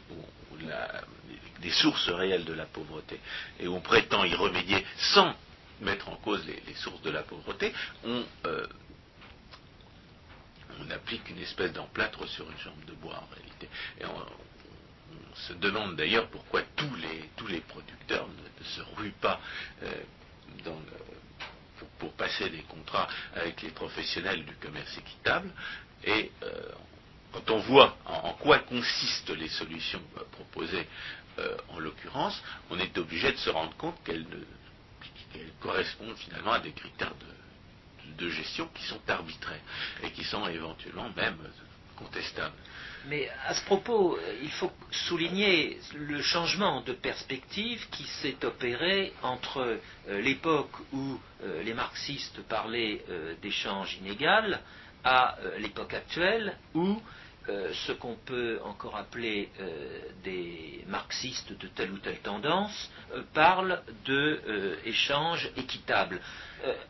les 1.62 1.70
sources 1.70 2.08
réelles 2.08 2.44
de 2.44 2.52
la 2.54 2.66
pauvreté 2.66 3.20
et 3.58 3.68
où 3.68 3.74
on 3.74 3.80
prétend 3.80 4.24
y 4.24 4.34
remédier 4.34 4.84
sans 4.96 5.34
mettre 5.80 6.08
en 6.08 6.16
cause 6.16 6.44
les, 6.46 6.74
sources 6.74 7.02
de 7.02 7.10
la 7.10 7.22
pauvreté, 7.22 7.72
on, 8.04 8.24
euh, 8.46 8.66
on 10.78 10.90
applique 10.90 11.28
une 11.30 11.38
espèce 11.38 11.72
d'emplâtre 11.72 12.26
sur 12.28 12.50
une 12.50 12.58
jambe 12.58 12.84
de 12.86 12.92
bois 12.92 13.16
en 13.16 13.34
réalité. 13.34 13.68
Et 14.00 14.04
on, 14.04 14.26
se 15.34 15.52
demande 15.54 15.96
d'ailleurs 15.96 16.28
pourquoi 16.28 16.62
tous 16.76 16.94
les, 16.96 17.30
tous 17.36 17.46
les 17.46 17.60
producteurs 17.60 18.28
ne, 18.28 18.64
se 18.64 18.80
ruent 18.96 19.14
pas 19.20 19.40
euh, 19.82 19.88
pour, 21.98 22.12
passer 22.12 22.50
des 22.50 22.62
contrats 22.62 23.08
avec 23.34 23.62
les 23.62 23.70
professionnels 23.70 24.44
du 24.44 24.54
commerce 24.56 24.98
équitable 24.98 25.50
et 26.04 26.30
euh, 26.42 26.72
quand 27.32 27.50
on 27.50 27.58
voit 27.58 27.96
en, 28.06 28.32
quoi 28.34 28.58
consistent 28.60 29.30
les 29.30 29.48
solutions 29.48 30.02
proposées 30.32 30.86
euh, 31.38 31.56
en 31.68 31.78
l'occurrence, 31.78 32.42
on 32.70 32.78
est 32.78 32.96
obligé 32.98 33.32
de 33.32 33.36
se 33.36 33.50
rendre 33.50 33.74
compte 33.76 33.96
qu'elles 34.04 34.26
correspondent 35.60 36.16
finalement 36.16 36.52
à 36.52 36.60
des 36.60 36.72
critères 36.72 37.14
de, 38.18 38.28
gestion 38.28 38.68
qui 38.74 38.82
sont 38.82 39.00
arbitraires 39.08 39.62
et 40.02 40.10
qui 40.10 40.24
sont 40.24 40.46
éventuellement 40.46 41.08
même 41.16 41.38
contestables. 41.96 42.54
Mais 43.06 43.30
à 43.46 43.54
ce 43.54 43.64
propos, 43.64 44.18
il 44.42 44.50
faut 44.50 44.70
souligner 44.90 45.78
le 45.94 46.20
changement 46.20 46.82
de 46.82 46.92
perspective 46.92 47.88
qui 47.90 48.04
s'est 48.04 48.44
opéré 48.44 49.14
entre 49.22 49.78
euh, 50.08 50.20
l'époque 50.20 50.72
où 50.92 51.18
euh, 51.42 51.62
les 51.62 51.72
marxistes 51.72 52.42
parlaient 52.42 53.02
d'échanges 53.40 53.96
inégal 54.02 54.60
à 55.04 55.36
l'époque 55.58 55.94
actuelle 55.94 56.56
où 56.74 57.00
euh, 57.48 57.72
ce 57.86 57.92
qu'on 57.92 58.16
peut 58.26 58.60
encore 58.64 58.96
appeler 58.96 59.48
euh, 59.60 60.00
des 60.22 60.84
marxistes 60.86 61.58
de 61.58 61.66
telle 61.68 61.90
ou 61.90 61.98
telle 61.98 62.18
tendance 62.18 62.90
euh, 63.14 63.22
parlent 63.32 63.80
d'échanges 64.04 65.50
équitables. 65.56 66.20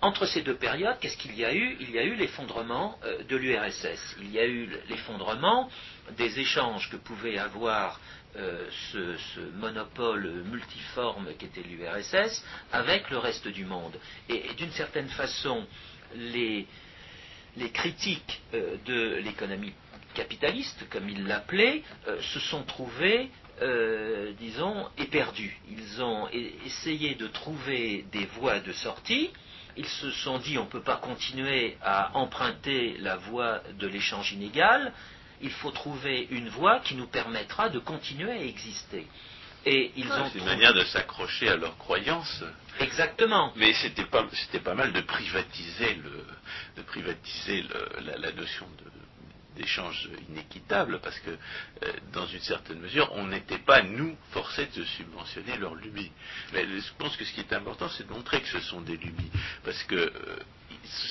entre 0.01 0.27
ces 0.27 0.43
deux 0.43 0.57
périodes, 0.57 0.99
qu'est-ce 1.01 1.17
qu'il 1.17 1.37
y 1.37 1.45
a 1.45 1.55
eu? 1.55 1.77
Il 1.79 1.93
y 1.93 1.99
a 1.99 2.03
eu 2.03 2.17
l'effondrement 2.17 2.99
de 3.29 3.37
l'URSS. 3.37 4.17
Il 4.21 4.33
y 4.33 4.41
a 4.41 4.47
eu 4.47 4.69
l'effondrement 4.89 5.71
des 6.17 6.41
échanges 6.41 6.91
que 6.91 6.97
pouvait 6.97 7.39
avoir 7.39 8.01
ce, 8.35 9.41
monopole 9.55 10.43
multiforme 10.51 11.29
qu'était 11.39 11.63
l'URSS 11.63 12.45
avec 12.73 13.11
le 13.11 13.19
reste 13.19 13.47
du 13.47 13.65
monde. 13.65 13.97
Et 14.29 14.43
d'une 14.57 14.73
certaine 14.73 15.09
façon, 15.11 15.65
les, 16.17 16.67
les 17.57 17.71
critiques 17.71 18.43
de 18.53 19.17
l'économie 19.17 19.73
capitalistes, 20.15 20.89
comme 20.91 21.09
ils 21.09 21.27
l'appelaient, 21.27 21.83
se 22.21 22.41
sont 22.41 22.63
trouvés 22.63 23.31
disons, 24.39 24.89
éperdus. 24.99 25.59
Ils 25.71 26.03
ont 26.03 26.29
essayé 26.65 27.15
de 27.15 27.27
trouver 27.27 28.05
des 28.13 28.25
voies 28.39 28.61
de 28.61 28.73
sortie. 28.73 29.31
Ils 29.77 29.87
se 29.87 30.11
sont 30.11 30.39
dit 30.39 30.59
on 30.59 30.65
ne 30.65 30.69
peut 30.71 30.83
pas 30.83 30.97
continuer 30.97 31.77
à 31.83 32.17
emprunter 32.17 32.97
la 32.99 33.17
voie 33.17 33.63
de 33.79 33.87
l'échange 33.87 34.33
inégal. 34.33 34.93
Il 35.43 35.51
faut 35.51 35.71
trouver 35.71 36.27
une 36.31 36.49
voie 36.49 36.81
qui 36.81 36.95
nous 36.95 37.07
permettra 37.07 37.69
de 37.69 37.79
continuer 37.79 38.33
à 38.33 38.43
exister. 38.43 39.07
Et 39.67 39.93
ils 39.97 40.11
ont. 40.11 40.31
C'est 40.33 40.39
une 40.39 40.45
manière 40.45 40.75
de 40.75 40.85
s'accrocher 40.85 41.49
à 41.49 41.57
leurs 41.57 41.77
croyances. 41.79 42.43
Exactement. 42.81 43.53
Mais 43.57 43.73
c'était 43.75 44.05
pas, 44.05 44.27
c'était 44.33 44.61
pas 44.61 44.75
mal 44.75 44.93
de 44.93 45.01
privatiser 45.03 45.95
le, 45.95 46.25
de 46.77 46.83
privatiser 46.83 47.65
la, 48.19 48.33
notion 48.33 48.67
d'échange 49.57 50.09
inéquitable, 50.31 51.01
parce 51.03 51.19
que 51.19 51.31
euh, 51.31 51.93
dans 52.13 52.27
une 52.27 52.41
certaine 52.41 52.79
mesure, 52.79 53.11
on 53.13 53.27
n'était 53.27 53.59
pas, 53.59 53.83
nous, 53.83 54.17
forcés 54.31 54.69
de 54.75 54.85
subventionner 54.85 55.57
leurs 55.59 55.75
lubies. 55.75 56.11
Mais 56.53 56.65
je 56.65 56.93
pense 56.99 57.17
que 57.17 57.25
ce 57.25 57.33
qui 57.33 57.41
est 57.41 57.53
important, 57.53 57.89
c'est 57.89 58.07
de 58.07 58.13
montrer 58.13 58.41
que 58.41 58.49
ce 58.49 58.61
sont 58.61 58.81
des 58.81 58.97
lubies. 58.97 59.31
Parce 59.65 59.83
que 59.85 59.97
euh, 59.97 60.11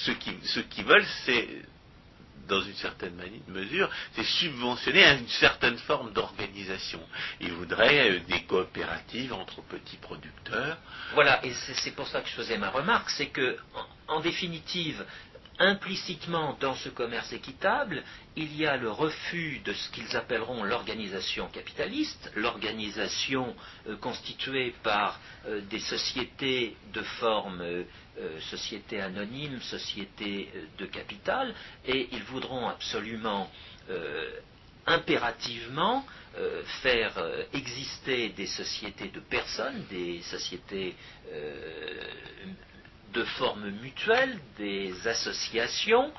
ceux, 0.05 0.15
qui, 0.15 0.33
ceux 0.45 0.63
qui 0.63 0.81
veulent, 0.81 1.05
c'est 1.25 1.47
dans 2.49 2.61
une 2.61 2.75
certaine 2.75 3.15
mesure, 3.47 3.89
c'est 4.13 4.25
subventionner 4.25 5.03
une 5.05 5.27
certaine 5.27 5.77
forme 5.77 6.11
d'organisation. 6.11 6.99
Ils 7.39 7.53
voudraient 7.53 8.09
euh, 8.09 8.19
des 8.27 8.41
coopératives 8.43 9.33
entre 9.33 9.61
petits 9.61 9.97
producteurs. 9.97 10.77
Voilà, 11.13 11.45
et 11.45 11.53
c'est 11.53 11.91
pour 11.91 12.07
ça 12.07 12.21
que 12.21 12.27
je 12.27 12.33
faisais 12.33 12.57
ma 12.57 12.69
remarque, 12.69 13.09
c'est 13.11 13.27
que, 13.27 13.57
en 14.07 14.19
définitive, 14.19 15.05
implicitement 15.59 16.57
dans 16.59 16.73
ce 16.75 16.89
commerce 16.89 17.33
équitable, 17.33 18.03
il 18.37 18.55
y 18.55 18.65
a 18.65 18.77
le 18.77 18.89
refus 18.89 19.59
de 19.65 19.73
ce 19.73 19.89
qu'ils 19.91 20.15
appelleront 20.15 20.63
l'organisation 20.63 21.47
capitaliste, 21.49 22.31
l'organisation 22.35 23.53
euh, 23.87 23.97
constituée 23.97 24.73
par 24.83 25.19
euh, 25.47 25.61
des 25.69 25.79
sociétés 25.79 26.77
de 26.93 27.01
forme 27.01 27.61
euh, 27.61 27.83
société 28.49 29.01
anonyme, 29.01 29.61
société 29.61 30.49
de 30.77 30.85
capital, 30.85 31.53
et 31.85 32.09
ils 32.11 32.23
voudront 32.23 32.67
absolument 32.67 33.49
impérativement 34.85 36.05
faire 36.81 37.13
exister 37.53 38.27
des 38.29 38.45
sociétés 38.45 39.07
de 39.07 39.21
personnes, 39.21 39.85
des 39.89 40.21
sociétés 40.23 40.95
de 43.13 43.23
forme 43.23 43.69
mutuelle, 43.81 44.39
des 44.57 45.07
associations, 45.07 46.11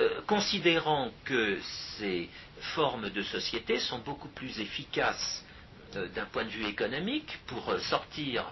euh, 0.00 0.20
considérant 0.26 1.10
que 1.24 1.58
ces 1.98 2.28
formes 2.74 3.10
de 3.10 3.22
société 3.22 3.78
sont 3.78 3.98
beaucoup 4.00 4.28
plus 4.28 4.60
efficaces 4.60 5.44
d'un 6.14 6.24
point 6.26 6.44
de 6.44 6.50
vue 6.50 6.66
économique 6.66 7.38
pour 7.46 7.68
euh, 7.68 7.78
sortir 7.80 8.44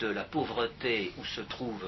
de 0.00 0.06
la 0.06 0.24
pauvreté 0.24 1.12
où 1.18 1.24
se 1.24 1.40
trouvent 1.40 1.86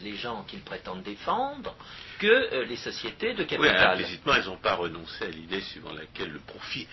les 0.00 0.14
gens 0.16 0.44
qu'ils 0.44 0.60
prétendent 0.60 1.02
défendre 1.02 1.74
que 2.18 2.62
les 2.64 2.76
sociétés 2.76 3.34
de 3.34 3.44
capital. 3.44 3.98
Oui, 3.98 4.32
elles 4.36 4.44
n'ont 4.44 4.56
pas 4.56 4.74
renoncé 4.74 5.24
à 5.24 5.28
l'idée 5.28 5.60
suivant 5.60 5.92
laquelle 5.92 6.30
le 6.30 6.40
profit 6.40 6.86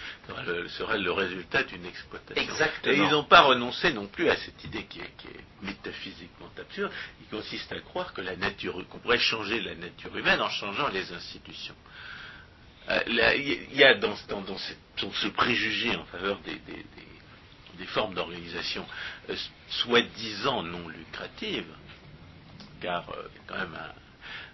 serait 0.69 0.97
le 0.97 1.11
résultat 1.11 1.63
d'une 1.63 1.85
exploitation. 1.85 2.41
Exactement. 2.41 2.93
Et 2.95 2.97
ils 2.97 3.11
n'ont 3.11 3.23
pas 3.23 3.41
renoncé 3.41 3.93
non 3.93 4.07
plus 4.07 4.29
à 4.29 4.35
cette 4.37 4.63
idée 4.63 4.83
qui 4.85 4.99
est, 4.99 5.11
qui 5.17 5.27
est 5.27 5.43
métaphysiquement 5.61 6.49
absurde, 6.59 6.91
qui 7.19 7.27
consiste 7.35 7.71
à 7.71 7.79
croire 7.79 8.13
que 8.13 8.21
la 8.21 8.35
nature, 8.35 8.83
qu'on 8.89 8.99
pourrait 8.99 9.19
changer 9.19 9.61
la 9.61 9.75
nature 9.75 10.15
humaine 10.15 10.41
en 10.41 10.49
changeant 10.49 10.89
les 10.89 11.11
institutions. 11.13 11.75
Il 13.07 13.75
y 13.75 13.83
a 13.83 13.95
dans, 13.95 14.15
ce 14.15 15.27
préjugé 15.27 15.95
en 15.95 16.05
faveur 16.05 16.39
des 16.39 16.55
des 16.55 16.85
formes 17.85 18.13
d'organisation 18.13 18.85
euh, 19.29 19.35
soi-disant 19.69 20.63
non 20.63 20.87
lucratives, 20.87 21.73
car 22.81 23.09
euh, 23.09 23.27
il 23.33 23.37
y 23.37 23.39
a 23.39 23.47
quand 23.47 23.57
même 23.57 23.79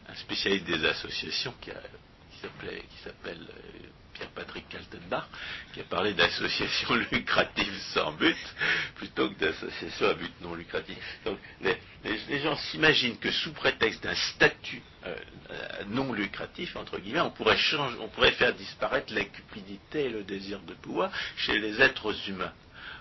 un, 0.09 0.15
spécialiste 0.15 0.65
des 0.65 0.85
associations 0.85 1.53
qui, 1.61 1.71
s'appelle 2.41 3.47
euh, 3.49 3.87
Pierre-Patrick 4.13 4.67
Kaltenbach, 4.69 5.27
qui 5.73 5.81
a 5.81 5.83
parlé 5.83 6.13
d'associations 6.13 6.95
lucratives 7.11 7.79
sans 7.93 8.13
but, 8.13 8.37
plutôt 8.95 9.29
que 9.29 9.39
d'associations 9.39 10.07
à 10.07 10.13
but 10.13 10.33
non 10.41 10.55
lucratif. 10.55 10.97
Donc 11.25 11.37
les, 11.61 12.39
gens 12.41 12.55
s'imaginent 12.55 13.17
que 13.17 13.31
sous 13.31 13.51
prétexte 13.53 14.03
d'un 14.03 14.15
statut 14.15 14.81
non 15.89 16.11
lucratif, 16.13 16.75
entre 16.75 16.99
guillemets, 16.99 17.21
on 17.21 17.31
pourrait, 17.31 17.57
on 17.99 18.07
pourrait 18.09 18.31
faire 18.31 18.53
disparaître 18.53 19.13
la 19.13 19.23
cupidité 19.23 20.05
et 20.05 20.09
le 20.09 20.23
désir 20.23 20.59
de 20.61 20.73
pouvoir 20.73 21.11
chez 21.37 21.57
les 21.59 21.81
êtres 21.81 22.13
humains. 22.29 22.53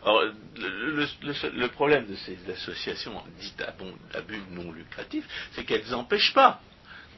Or, 0.07 0.23
le, 0.57 1.67
problème 1.67 2.07
de 2.07 2.15
ces 2.15 2.39
associations 2.53 3.21
dites 3.41 3.61
à, 3.61 4.21
but 4.21 4.41
non 4.53 4.71
lucratif, 4.71 5.25
c'est 5.53 5.65
qu'elles 5.65 5.89
n'empêchent 5.91 6.33
pas 6.33 6.61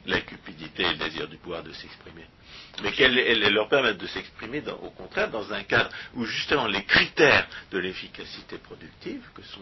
la 0.07 0.21
cupidité 0.21 0.81
et 0.81 0.89
le 0.93 0.95
désir 0.95 1.27
du 1.27 1.37
pouvoir 1.37 1.61
de 1.61 1.71
s'exprimer. 1.71 2.25
Mais 2.81 2.91
qu'elles 2.91 3.53
leur 3.53 3.69
permettent 3.69 3.99
de 3.99 4.07
s'exprimer, 4.07 4.63
au 4.81 4.89
contraire, 4.89 5.29
dans 5.29 5.53
un 5.53 5.61
cadre 5.63 5.91
où 6.15 6.25
justement 6.25 6.65
les 6.65 6.83
critères 6.83 7.47
de 7.69 7.77
l'efficacité 7.77 8.57
productive, 8.57 9.21
que 9.35 9.43
sont 9.43 9.61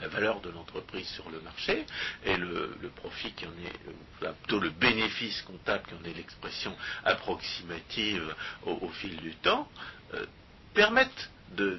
la 0.00 0.08
valeur 0.08 0.40
de 0.40 0.50
l'entreprise 0.50 1.06
sur 1.10 1.30
le 1.30 1.40
marché 1.42 1.86
et 2.24 2.36
le, 2.36 2.90
profit 2.96 3.30
qui 3.32 3.46
en 3.46 3.50
est, 3.50 4.32
plutôt 4.40 4.58
le 4.58 4.70
bénéfice 4.70 5.40
comptable 5.42 5.84
qui 5.86 5.94
en 5.94 6.04
est 6.04 6.16
l'expression 6.16 6.76
approximative 7.04 8.34
au, 8.64 8.88
fil 8.88 9.16
du 9.18 9.36
temps, 9.36 9.68
euh, 10.14 10.26
permettent 10.74 11.30
de, 11.54 11.78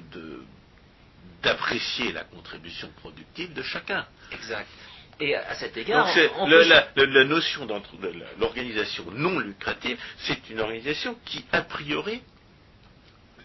d'apprécier 1.42 2.12
la 2.12 2.24
contribution 2.24 2.90
productive 3.00 3.52
de 3.52 3.62
chacun. 3.62 4.06
Exact. 4.32 4.68
Et 5.20 5.34
à 5.34 5.54
cet 5.54 5.76
égard, 5.76 6.08
la, 6.46 7.24
notion 7.24 7.66
de 7.66 7.74
l'organisation 8.38 9.04
non 9.10 9.40
lucrative, 9.40 9.98
c'est 10.18 10.48
une 10.48 10.60
organisation 10.60 11.16
qui, 11.24 11.44
a 11.50 11.62
priori, 11.62 12.22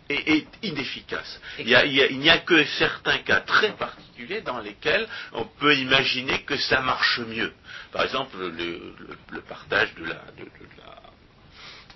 est, 0.10 0.46
inefficace. 0.62 1.41
Il 1.60 1.65
n'y 1.65 2.30
a, 2.30 2.38
que 2.39 2.63
certains 2.65 3.17
cas 3.19 3.39
très 3.41 3.72
particuliers 3.76 4.41
dans 4.41 4.60
lesquels 4.60 5.08
on 5.32 5.46
peut 5.46 5.76
imaginer 5.76 6.43
que 6.43 6.58
ça 6.58 6.82
marche 6.82 7.19
mieux. 7.19 7.54
Par 7.91 8.04
exemple, 8.04 8.38
le, 8.38 9.41
partage 9.41 9.96
de 9.96 10.06
la, 10.06 10.22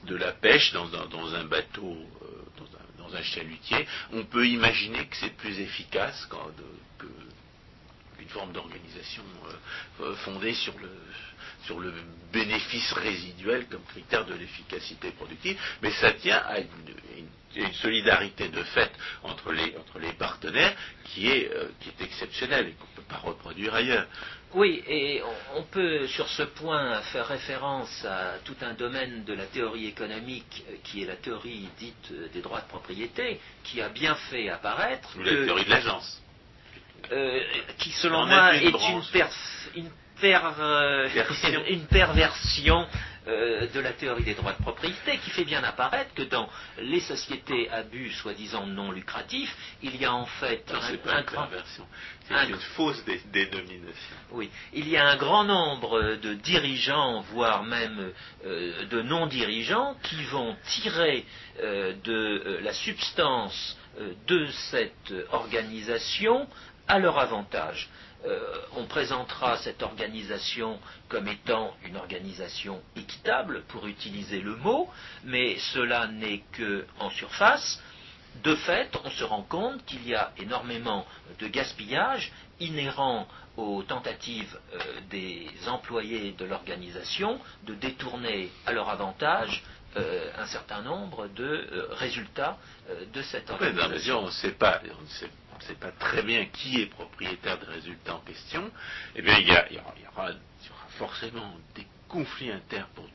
de, 0.06 0.16
la, 0.16 0.32
pêche 0.32 0.74
dans 0.74 0.88
un, 1.36 1.44
bateau 1.46 1.98
euh, 2.22 2.47
un 3.16 3.24
chalutier, 3.24 3.88
on 4.14 4.24
peut 4.24 4.48
imaginer 4.48 5.06
que 5.06 5.16
c'est 5.18 5.36
plus 5.36 5.60
efficace 5.60 6.28
qu'une 7.00 7.27
forme 8.38 8.52
d'organisation 8.52 9.24
euh, 9.46 10.04
euh, 10.04 10.16
fondée 10.18 10.54
sur 10.54 10.78
le, 10.78 10.92
sur 11.66 11.80
le 11.80 11.92
bénéfice 12.32 12.94
résiduel 12.94 13.66
comme 13.68 13.84
critère 13.86 14.26
de 14.26 14.36
l'efficacité 14.36 15.10
productive, 15.12 15.60
mais 15.82 15.92
ça 15.94 16.14
tient 16.14 16.44
à 16.46 16.60
une, 16.60 16.68
solidarité 17.82 18.50
de 18.50 18.62
fait 18.62 18.92
entre 19.24 19.52
les, 19.52 19.76
entre 19.78 19.98
les 19.98 20.14
partenaires 20.14 20.76
qui 21.06 21.28
est, 21.28 21.50
euh, 21.52 21.70
qui 21.80 21.90
est 21.90 22.04
exceptionnelle 22.04 22.68
et 22.68 22.74
qu'on 22.74 22.86
ne 22.92 22.96
peut 22.98 23.10
pas 23.10 23.18
reproduire 23.18 23.74
ailleurs. 23.74 24.06
Oui, 24.54 24.84
et 24.88 25.24
on 25.56 25.64
peut 25.64 26.06
sur 26.06 26.28
ce 26.30 26.44
point 26.44 27.02
faire 27.14 27.28
référence 27.28 28.06
à 28.06 28.36
tout 28.46 28.56
un 28.62 28.74
domaine 28.74 29.24
de 29.24 29.34
la 29.34 29.46
théorie 29.46 29.88
économique 29.88 30.64
qui 30.84 31.02
est 31.02 31.08
la 31.08 31.16
théorie 31.16 31.68
dite 31.80 32.14
des 32.32 32.42
droits 32.42 32.62
de 32.62 32.68
propriété, 32.68 33.40
qui 33.64 33.82
a 33.82 33.90
bien 33.90 34.14
fait 34.30 34.50
apparaître. 34.50 35.18
la 35.18 35.46
théorie 35.46 35.66
de 35.66 35.70
l'agence. 35.72 36.22
Euh, 37.12 37.42
qui 37.78 37.92
selon 37.92 38.26
moi 38.26 38.56
est 38.56 38.64
une, 38.64 38.76
une 41.70 41.86
perversion. 41.86 42.88
euh, 43.28 43.68
de 43.74 43.80
la 43.80 43.94
théorie 43.94 44.24
des 44.24 44.34
droits 44.36 44.54
de 44.54 44.62
propriété 44.62 45.18
qui 45.18 45.30
fait 45.32 45.44
bien 45.44 45.64
apparaître 45.64 46.14
que 46.14 46.24
dans 46.24 46.50
les 46.80 47.00
sociétés 47.00 47.70
à 47.70 47.84
but 47.84 48.12
soi-disant 48.12 48.66
non 48.66 48.92
lucratifs, 48.92 49.56
il 49.82 49.96
y 49.98 50.06
a 50.06 50.14
en 50.14 50.26
fait 50.26 50.64
un, 50.72 51.22
grand... 51.24 51.48
Une 52.30 52.56
fausse 52.76 53.04
dénomination. 53.32 54.16
Oui, 54.32 54.50
il 54.74 54.88
y 54.88 54.98
a 54.98 55.08
un 55.08 55.18
grand 55.18 55.44
nombre 55.44 56.16
de 56.16 56.34
dirigeants, 56.36 57.22
voire 57.34 57.64
même 57.64 58.12
euh, 58.46 58.86
de 58.86 59.02
non-dirigeants, 59.02 59.96
qui 60.04 60.24
vont 60.26 60.56
tirer 60.66 61.26
euh, 61.62 61.94
de 62.04 62.60
la 62.64 62.74
substance 62.74 63.78
de 64.28 64.46
cette 64.70 65.12
organisation 65.32 66.48
à 66.88 67.00
leur 67.00 67.20
avantage. 67.20 67.90
Euh, 68.26 68.40
on 68.76 68.86
présentera 68.86 69.58
cette 69.58 69.84
organisation 69.84 70.80
comme 71.08 71.28
étant 71.28 71.76
une 71.86 71.98
organisation 71.98 72.82
équitable, 72.96 73.64
pour 73.68 73.88
utiliser 73.88 74.42
le 74.42 74.56
mot, 74.56 74.90
mais 75.24 75.58
cela 75.74 76.08
n'est 76.08 76.44
que 76.54 76.86
en 77.00 77.10
surface. 77.12 77.82
De 78.44 78.56
fait, 78.56 78.90
on 79.04 79.10
se 79.10 79.24
rend 79.24 79.44
compte 79.44 79.84
qu'il 79.86 80.08
y 80.08 80.16
a 80.16 80.32
énormément 80.38 81.06
de 81.40 81.48
gaspillage 81.48 82.32
inhérent 82.60 83.28
aux 83.56 83.82
tentatives 83.84 84.60
euh, 84.74 84.78
des 85.10 85.48
employés 85.68 86.34
de 86.34 86.46
l'organisation 86.46 87.40
de 87.64 87.74
détourner 87.74 88.52
à 88.66 88.72
leur 88.72 88.90
avantage 88.90 89.64
un 90.38 90.46
certain 90.48 90.82
nombre 90.82 91.28
de 91.30 91.88
résultats 91.92 92.58
de 93.14 93.22
cette 93.22 93.50
organisation. 93.50 94.20
on 94.20 94.26
ne 94.28 94.32
sait 94.32 94.52
pas, 94.52 94.82
on 95.00 95.04
ne 95.58 95.64
sait 95.64 95.76
pas 95.76 95.92
très 95.92 96.24
bien 96.24 96.46
qui 96.46 96.82
est 96.82 96.88
propriétaire 96.88 97.58
des 97.60 97.66
résultats 97.68 98.16
en 98.16 98.20
question. 98.20 98.70
Eh 99.16 99.22
bien, 99.22 99.38
il 99.40 99.48
y, 99.48 99.58
il 99.72 99.78
y 99.78 100.08
aura 100.08 100.32
forcément 100.98 101.54
des 101.76 101.86
conflits 102.08 102.52
internes 102.52 102.88
pour, 102.96 103.08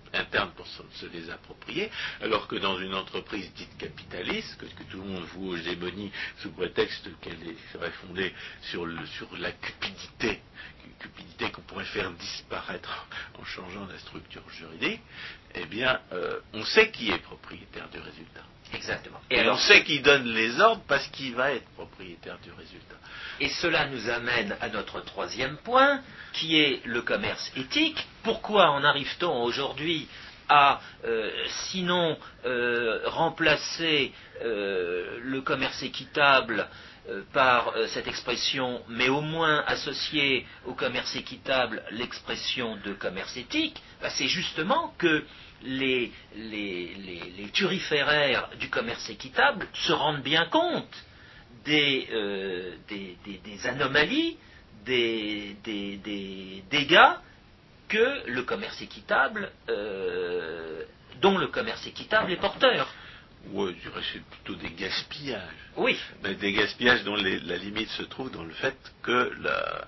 pour 0.56 0.66
se, 0.66 1.06
les 1.06 1.30
approprier, 1.30 1.90
alors 2.20 2.46
que 2.48 2.56
dans 2.56 2.78
une 2.78 2.94
entreprise 2.94 3.52
dite 3.54 3.76
capitaliste, 3.78 4.58
que, 4.58 4.66
tout 4.84 4.98
le 4.98 5.08
monde 5.08 5.24
voue 5.34 5.50
aux 5.50 5.56
hégémonies 5.56 6.12
sous 6.38 6.50
prétexte 6.50 7.08
qu'elle 7.20 7.38
serait 7.72 7.92
fondée 7.92 8.32
sur 8.62 8.86
la 8.86 9.52
cupidité, 9.52 10.40
cupidité 11.02 11.50
qu'on 11.50 11.62
pourrait 11.62 11.84
faire 11.84 12.10
disparaître 12.12 13.06
en 13.38 13.44
changeant 13.44 13.86
la 13.86 13.98
structure 13.98 14.48
juridique, 14.50 15.00
eh 15.54 15.66
bien, 15.66 16.00
euh, 16.12 16.40
on 16.52 16.64
sait 16.64 16.90
qui 16.90 17.10
est 17.10 17.18
propriétaire 17.18 17.88
du 17.90 17.98
résultat. 17.98 18.44
Exactement. 18.74 19.20
Et, 19.30 19.38
alors, 19.38 19.56
on 19.56 19.58
sait 19.58 19.84
qui 19.84 20.00
donne 20.00 20.26
les 20.26 20.60
ordres 20.60 20.82
parce 20.88 21.06
qu'il 21.08 21.34
va 21.34 21.52
être 21.52 21.68
propriétaire 21.74 22.38
du 22.42 22.50
résultat. 22.52 22.96
Et 23.40 23.48
cela 23.48 23.86
nous 23.86 24.08
amène 24.08 24.56
à 24.60 24.68
notre 24.68 25.00
troisième 25.00 25.56
point, 25.58 26.00
qui 26.32 26.58
est 26.60 26.84
le 26.84 27.02
commerce 27.02 27.50
éthique. 27.56 28.06
Pourquoi 28.22 28.70
en 28.70 28.84
arrive-t-on 28.84 29.42
aujourd'hui 29.42 30.08
à, 30.48 30.80
euh, 31.04 31.30
sinon, 31.70 32.16
euh, 32.44 33.00
remplacer 33.06 34.12
euh, 34.42 35.18
le 35.22 35.40
commerce 35.40 35.82
équitable 35.82 36.68
par 37.32 37.74
cette 37.88 38.06
expression, 38.06 38.80
mais 38.88 39.08
au 39.08 39.22
moins 39.22 39.64
associer 39.66 40.46
au 40.66 40.74
commerce 40.74 41.16
équitable 41.16 41.82
l'expression 41.90 42.76
de 42.84 42.92
commerce 42.92 43.36
éthique, 43.36 43.82
bah, 44.00 44.08
c'est 44.10 44.28
justement 44.28 44.94
que 44.98 45.24
les, 45.64 46.12
turiféraires 47.52 48.48
du 48.58 48.68
commerce 48.70 49.08
équitable 49.10 49.66
se 49.74 49.92
rendent 49.92 50.22
bien 50.22 50.46
compte 50.46 51.04
des, 51.64 52.08
euh, 52.12 52.76
anomalies, 53.64 54.36
des, 54.84 55.56
dégâts 56.70 57.14
que 57.88 58.28
le 58.28 58.42
commerce 58.42 58.80
équitable, 58.80 59.50
euh, 59.68 60.84
dont 61.20 61.38
le 61.38 61.48
commerce 61.48 61.86
équitable 61.86 62.32
est 62.32 62.36
porteur. 62.40 62.92
Oui, 63.50 63.74
je 63.82 63.88
dirais 63.88 64.02
c'est 64.12 64.24
plutôt 64.24 64.54
des 64.54 64.70
gaspillages. 64.70 65.42
Oui. 65.76 65.98
Mais 66.22 66.34
des 66.34 66.52
gaspillages 66.52 67.04
dont 67.04 67.16
la 67.16 67.56
limite 67.56 67.90
se 67.90 68.04
trouve 68.04 68.30
dans 68.30 68.44
le 68.44 68.54
fait 68.54 68.76
que 69.02 69.32
la, 69.42 69.86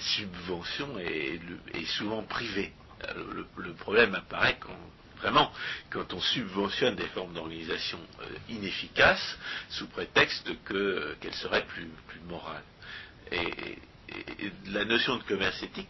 subvention 0.00 0.98
est 0.98 1.86
souvent 1.86 2.22
privée. 2.22 2.72
Euh, 3.04 3.44
le, 3.56 3.72
problème 3.74 4.14
apparaît 4.14 4.58
vraiment 5.20 5.52
quand 5.90 6.12
on 6.14 6.20
subventionne 6.20 6.96
des 6.96 7.06
formes 7.08 7.32
d'organisation 7.32 7.98
euh, 8.20 8.24
inefficaces 8.48 9.38
sous 9.70 9.86
prétexte 9.88 10.50
que, 10.64 11.16
qu'elles 11.20 11.34
seraient 11.34 11.66
plus, 11.66 11.88
morales. 12.28 12.62
Et, 13.32 13.78
la 14.68 14.84
notion 14.86 15.16
de 15.16 15.22
commerce 15.24 15.62
éthique, 15.62 15.88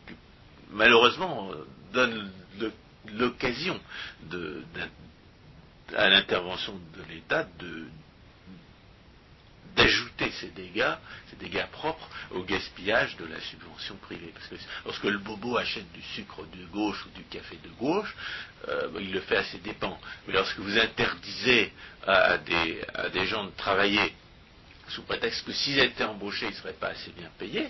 malheureusement, 0.71 1.51
euh, 1.53 1.67
donne 1.93 2.31
l'occasion 3.15 3.81
à 5.97 6.09
l'intervention 6.09 6.75
de 6.75 7.03
l'État 7.09 7.45
de, 7.59 7.87
d'ajouter 9.77 10.31
ces 10.41 10.49
dégâts, 10.49 10.95
ces 11.31 11.37
dégâts 11.37 11.67
propres 11.73 12.09
au 12.31 12.43
gaspillage 12.43 13.17
de 13.17 13.27
la 13.27 13.41
subvention 13.41 13.97
privée. 13.97 14.33
Parce 14.35 14.49
que 14.49 14.57
lorsque 14.85 15.05
le 15.05 15.19
bobo 15.19 15.57
achète 15.57 15.91
du 15.93 16.03
sucre 16.03 16.45
de 16.47 16.67
gauche 16.67 17.05
ou 17.07 17.11
du 17.11 17.25
café 17.25 17.57
de 17.63 17.71
gauche, 17.71 18.15
euh, 18.69 18.91
il 19.01 19.13
le 19.13 19.21
fait 19.21 19.37
à 19.37 19.45
ses 19.45 19.59
dépens. 19.59 19.99
Mais 20.27 20.35
lorsque 20.35 20.59
vous 20.59 20.79
interdisez 20.79 21.73
à 22.07 22.39
des, 22.39 23.27
gens 23.27 23.45
de 23.45 23.51
travailler 23.51 24.15
sous 24.89 25.03
prétexte 25.03 25.45
que 25.47 25.53
s'ils 25.53 25.79
étaient 25.79 26.05
embauchés, 26.05 26.47
ils 26.47 26.53
ne 26.53 26.57
seraient 26.57 26.73
pas 26.73 26.89
assez 26.89 27.11
bien 27.13 27.31
payés, 27.39 27.69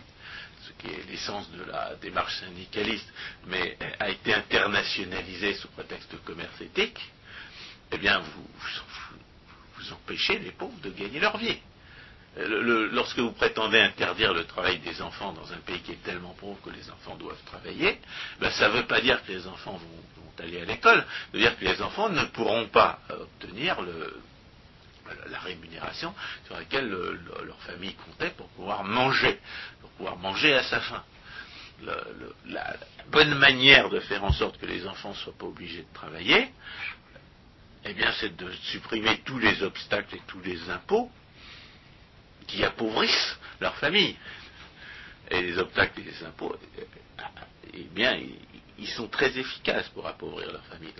ce 0.67 0.73
qui 0.81 0.93
est 0.93 1.11
l'essence 1.11 1.51
de 1.51 1.65
la 1.65 1.95
démarche 1.97 2.39
syndicaliste, 2.41 3.09
mais 3.47 3.77
a 3.99 4.09
été 4.09 4.35
internationalisé 4.35 5.55
sous 5.55 5.69
prétexte 5.69 6.13
de 6.13 6.19
commerce 6.19 6.61
éthique, 6.61 7.01
eh 7.91 7.99
bien, 7.99 8.21
vous, 8.21 8.47
vous 9.79 9.93
empêchez 9.93 10.39
les 10.39 10.53
pauvres 10.53 10.79
de 10.81 10.91
gagner 10.91 11.21
leur 11.21 11.37
vie 11.39 11.59
lorsque 12.37 13.19
vous 13.19 13.33
prétendez 13.33 13.81
interdire 13.81 14.33
le 14.33 14.45
travail 14.45 14.79
des 14.81 15.03
enfants 15.03 15.33
dans 15.33 15.53
un 15.53 15.59
pays 15.59 15.81
qui 15.81 15.93
est 15.93 16.03
tellement 16.05 16.35
pauvre 16.35 16.61
que 16.62 16.71
les 16.71 16.91
enfants 16.91 17.17
doivent 17.17 17.43
travailler, 17.47 17.99
ben, 18.41 18.51
ça 18.51 18.69
ne 18.69 18.75
veut 18.75 18.87
pas 18.87 19.01
dire 19.01 19.25
que 19.25 19.33
les 19.33 19.47
enfants 19.47 19.77
vont, 19.77 20.43
aller 20.45 20.61
à 20.61 20.64
l'école, 20.64 21.01
ça 21.01 21.07
veut 21.33 21.41
dire 21.41 21.59
que 21.59 21.64
les 21.64 21.83
enfants 21.83 22.09
ne 22.11 22.25
pourront 22.27 22.69
pas 22.69 23.01
euh, 23.11 23.23
obtenir 23.23 23.77
la 25.31 25.38
rémunération 25.41 26.14
sur 26.47 26.55
laquelle 26.55 26.88
leur 26.88 27.59
famille 27.62 27.95
comptait 27.95 28.31
pour 28.31 28.47
pouvoir 28.51 28.85
manger, 28.85 29.41
pour 29.81 29.91
pouvoir 29.91 30.17
manger 30.17 30.55
à 30.55 30.62
sa 30.62 30.81
faim. 30.81 31.03
la 32.47 32.77
bonne 33.11 33.35
manière 33.35 33.88
de 33.88 33.99
faire 33.99 34.23
en 34.23 34.33
sorte 34.33 34.59
que 34.59 34.67
les 34.67 34.87
enfants 34.87 35.11
ne 35.11 35.14
soient 35.17 35.37
pas 35.37 35.47
obligés 35.47 35.83
de 35.83 35.95
travailler, 35.95 36.53
eh 37.85 37.95
c'est 38.21 38.37
de 38.37 38.51
supprimer 38.71 39.19
tous 39.25 39.38
les 39.38 39.62
obstacles 39.62 40.17
et 40.17 40.23
tous 40.27 40.41
les 40.41 40.71
impôts 40.71 41.11
qui 42.49 42.65
appauvrissent 42.65 43.39
leur 43.61 43.77
famille. 43.77 44.17
Et 45.31 45.43
les 45.43 45.59
obstacles 45.59 46.01
et 46.01 46.05
les 46.05 46.25
impôts, 46.25 46.57
eh 47.75 47.83
bien, 47.95 48.19
ils 48.79 48.89
sont 48.89 49.09
très 49.09 49.37
efficaces 49.39 49.89
pour 49.91 50.07
appauvrir 50.07 50.51
leur 50.51 50.65
famille. 50.65 50.93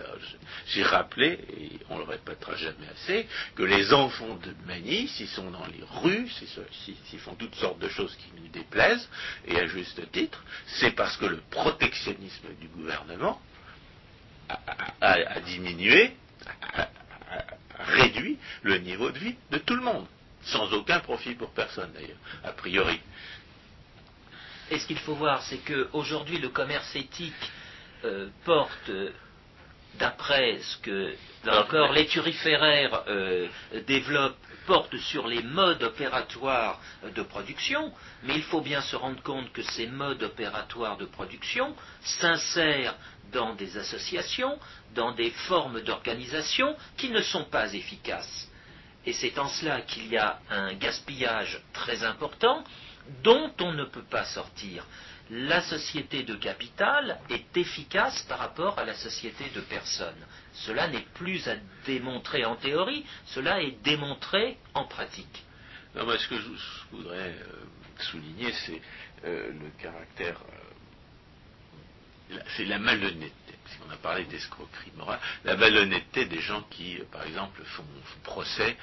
J'ai 0.67 0.83
rappelé, 0.83 1.39
et 1.57 1.79
on 1.89 1.95
ne 1.95 2.01
le 2.03 2.09
répétera 2.09 2.55
jamais 2.57 2.89
assez, 2.89 3.27
que 3.57 3.63
les 3.63 3.93
enfants 3.93 4.37
de 4.37 4.55
Mani, 4.67 5.09
s'ils 5.09 5.29
sont 5.29 5.51
dans 5.51 5.67
les 5.67 5.83
rues, 6.03 6.29
s'ils 7.07 7.21
font 7.21 7.35
toutes 7.35 7.55
sortes 7.55 7.79
de 7.79 7.89
choses 7.89 8.15
qui 8.17 8.31
nous 8.41 8.49
déplaisent, 8.49 9.09
et 9.47 9.59
à 9.59 9.67
juste 9.67 10.11
titre, 10.13 10.45
c'est 10.67 10.91
parce 10.91 11.17
que 11.17 11.27
le 11.27 11.41
protectionnisme 11.51 12.49
du 12.61 12.69
gouvernement 12.69 13.41
a, 15.01 15.41
diminué, 15.41 16.13
a 16.75 16.89
réduit 17.79 18.39
le 18.63 18.79
niveau 18.79 19.11
de 19.11 19.19
vie 19.19 19.37
de 19.51 19.59
tout 19.59 19.75
le 19.75 19.83
monde 19.83 20.07
sans 20.49 20.73
aucun 20.73 21.01
profit 21.01 21.35
pour 21.35 21.51
personne 21.51 21.93
d'ailleurs, 21.93 22.19
a 22.45 22.53
priori. 22.53 23.01
Et 24.71 24.79
ce 24.79 24.87
qu'il 24.87 24.99
faut 24.99 25.15
voir, 25.15 25.43
c'est 25.43 25.59
qu'aujourd'hui 25.59 26.39
le 26.39 26.49
commerce 26.49 26.95
éthique 26.95 27.33
euh, 28.05 28.29
porte, 28.45 28.91
d'après 29.95 30.59
ce 30.61 30.77
que 30.79 31.15
encore 31.47 31.93
les 31.93 32.07
turiféraires 32.07 33.03
euh, 33.09 33.49
développent, 33.87 34.37
porte 34.67 34.99
sur 34.99 35.27
les 35.27 35.43
modes 35.43 35.83
opératoires 35.83 36.79
de 37.15 37.23
production, 37.23 37.91
mais 38.25 38.35
il 38.35 38.43
faut 38.43 38.61
bien 38.61 38.83
se 38.83 38.97
rendre 38.97 39.23
compte 39.23 39.51
que 39.53 39.63
ces 39.63 39.87
modes 39.87 40.23
opératoires 40.23 40.99
de 40.99 41.07
production 41.07 41.75
s'insèrent 42.03 42.95
dans 43.33 43.55
des 43.55 43.79
associations, 43.79 44.59
dans 44.95 45.13
des 45.13 45.31
formes 45.31 45.81
d'organisation 45.81 46.77
qui 46.99 47.09
ne 47.09 47.23
sont 47.23 47.45
pas 47.45 47.73
efficaces. 47.73 48.48
Et 49.09 49.15
c'est 49.15 49.39
en 49.39 49.49
cela 49.49 49.81
qu'il 49.81 50.07
y 50.09 50.19
a 50.19 50.39
un 50.51 50.75
gaspillage 50.75 51.59
très 51.73 52.05
important 52.05 52.63
dont 53.23 53.51
on 53.59 53.73
ne 53.73 53.85
peut 53.85 54.03
pas 54.03 54.27
sortir. 54.27 54.85
La 55.31 55.63
société 55.63 56.25
de 56.25 56.35
capital 56.35 57.19
est 57.31 57.57
efficace 57.57 58.21
par 58.29 58.39
rapport 58.39 58.79
à 58.79 58.85
la 58.85 58.93
société 58.93 59.45
de 59.55 59.63
personnes. 59.63 60.27
Cela 60.53 60.89
n'est 60.89 61.07
plus 61.15 61.49
à 61.49 61.57
démontrer 61.87 62.45
en 62.45 62.57
théorie, 62.57 63.03
cela 63.25 63.63
est 63.63 63.83
démontré 63.83 64.59
en 64.75 64.85
pratique. 64.85 65.43
ce 65.95 66.29
que 66.29 66.37
je 66.37 66.49
voudrais 66.93 67.31
euh, 67.31 67.65
souligner, 68.11 68.53
c'est 68.67 68.83
euh, 69.25 69.53
le 69.53 69.71
caractère, 69.83 70.37
euh, 72.31 72.39
c'est 72.59 72.67
la 72.67 72.79
malhonnêteté 72.79 73.33
on 73.87 73.91
a 73.91 73.97
parlé 73.97 74.25
d'escroquerie 74.25 74.93
morale, 74.97 75.21
la 75.45 75.57
malhonnêteté 75.57 76.27
des 76.27 76.41
gens 76.41 76.63
qui, 76.71 76.99
euh, 76.99 77.05
par 77.11 77.25
exemple, 77.25 77.63
font, 77.65 77.85
procès 78.23 78.77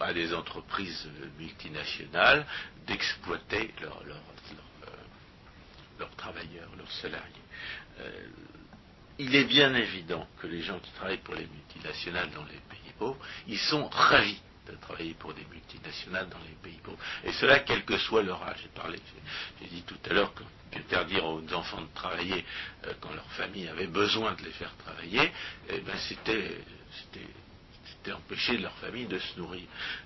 à 0.00 0.12
des 0.12 0.32
entreprises 0.34 1.08
multinationales 1.38 2.46
d'exploiter 2.86 3.74
leurs 3.80 4.02
euh, 6.00 6.04
travailleurs, 6.16 6.70
leurs 6.76 6.92
salariés. 6.92 7.24
Euh, 8.00 8.10
il 9.18 9.34
est 9.34 9.44
bien 9.44 9.74
évident 9.74 10.26
que 10.40 10.46
les 10.46 10.62
gens 10.62 10.78
qui 10.78 10.90
travaillent 10.92 11.16
pour 11.18 11.34
les 11.34 11.46
multinationales 11.46 12.30
dans 12.30 12.44
les 12.44 12.60
pays 12.68 12.92
pauvres, 12.98 13.18
ils 13.48 13.58
sont 13.58 13.88
ravis 13.88 14.40
de 14.66 14.76
travailler 14.76 15.14
pour 15.14 15.32
des 15.34 15.44
multinationales 15.50 16.28
dans 16.28 16.38
les 16.38 16.54
pays 16.62 16.78
pauvres. 16.82 16.98
Et 17.24 17.32
cela, 17.32 17.60
quel 17.60 17.84
que 17.84 17.96
soit 17.98 18.22
leur 18.22 18.42
âge. 18.42 18.58
J'ai 18.62 18.68
parlé, 18.68 18.98
j'ai 19.60 19.68
dit 19.68 19.82
tout 19.82 19.98
à 20.10 20.12
l'heure 20.12 20.32
qu'interdire 20.70 21.24
aux 21.24 21.42
enfants 21.52 21.80
de 21.80 21.94
travailler 21.94 22.44
euh, 22.86 22.92
quand 23.00 23.12
leur 23.12 23.30
famille 23.32 23.68
avait 23.68 23.86
besoin 23.86 24.34
de 24.34 24.42
les 24.42 24.52
faire 24.52 24.74
travailler, 24.78 25.32
eh 25.68 25.80
ben 25.80 25.96
c'était, 26.08 26.58
c'était, 26.92 28.12
empêcher 28.12 28.58
leur 28.58 28.72
famille 28.78 29.06
de 29.06 29.18
se 29.18 29.38
nourrir. 29.38 29.64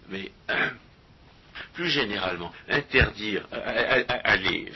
Mais 0.08 0.30
plus 1.74 1.90
généralement, 1.90 2.50
interdire, 2.68 3.46
aller 3.52 4.72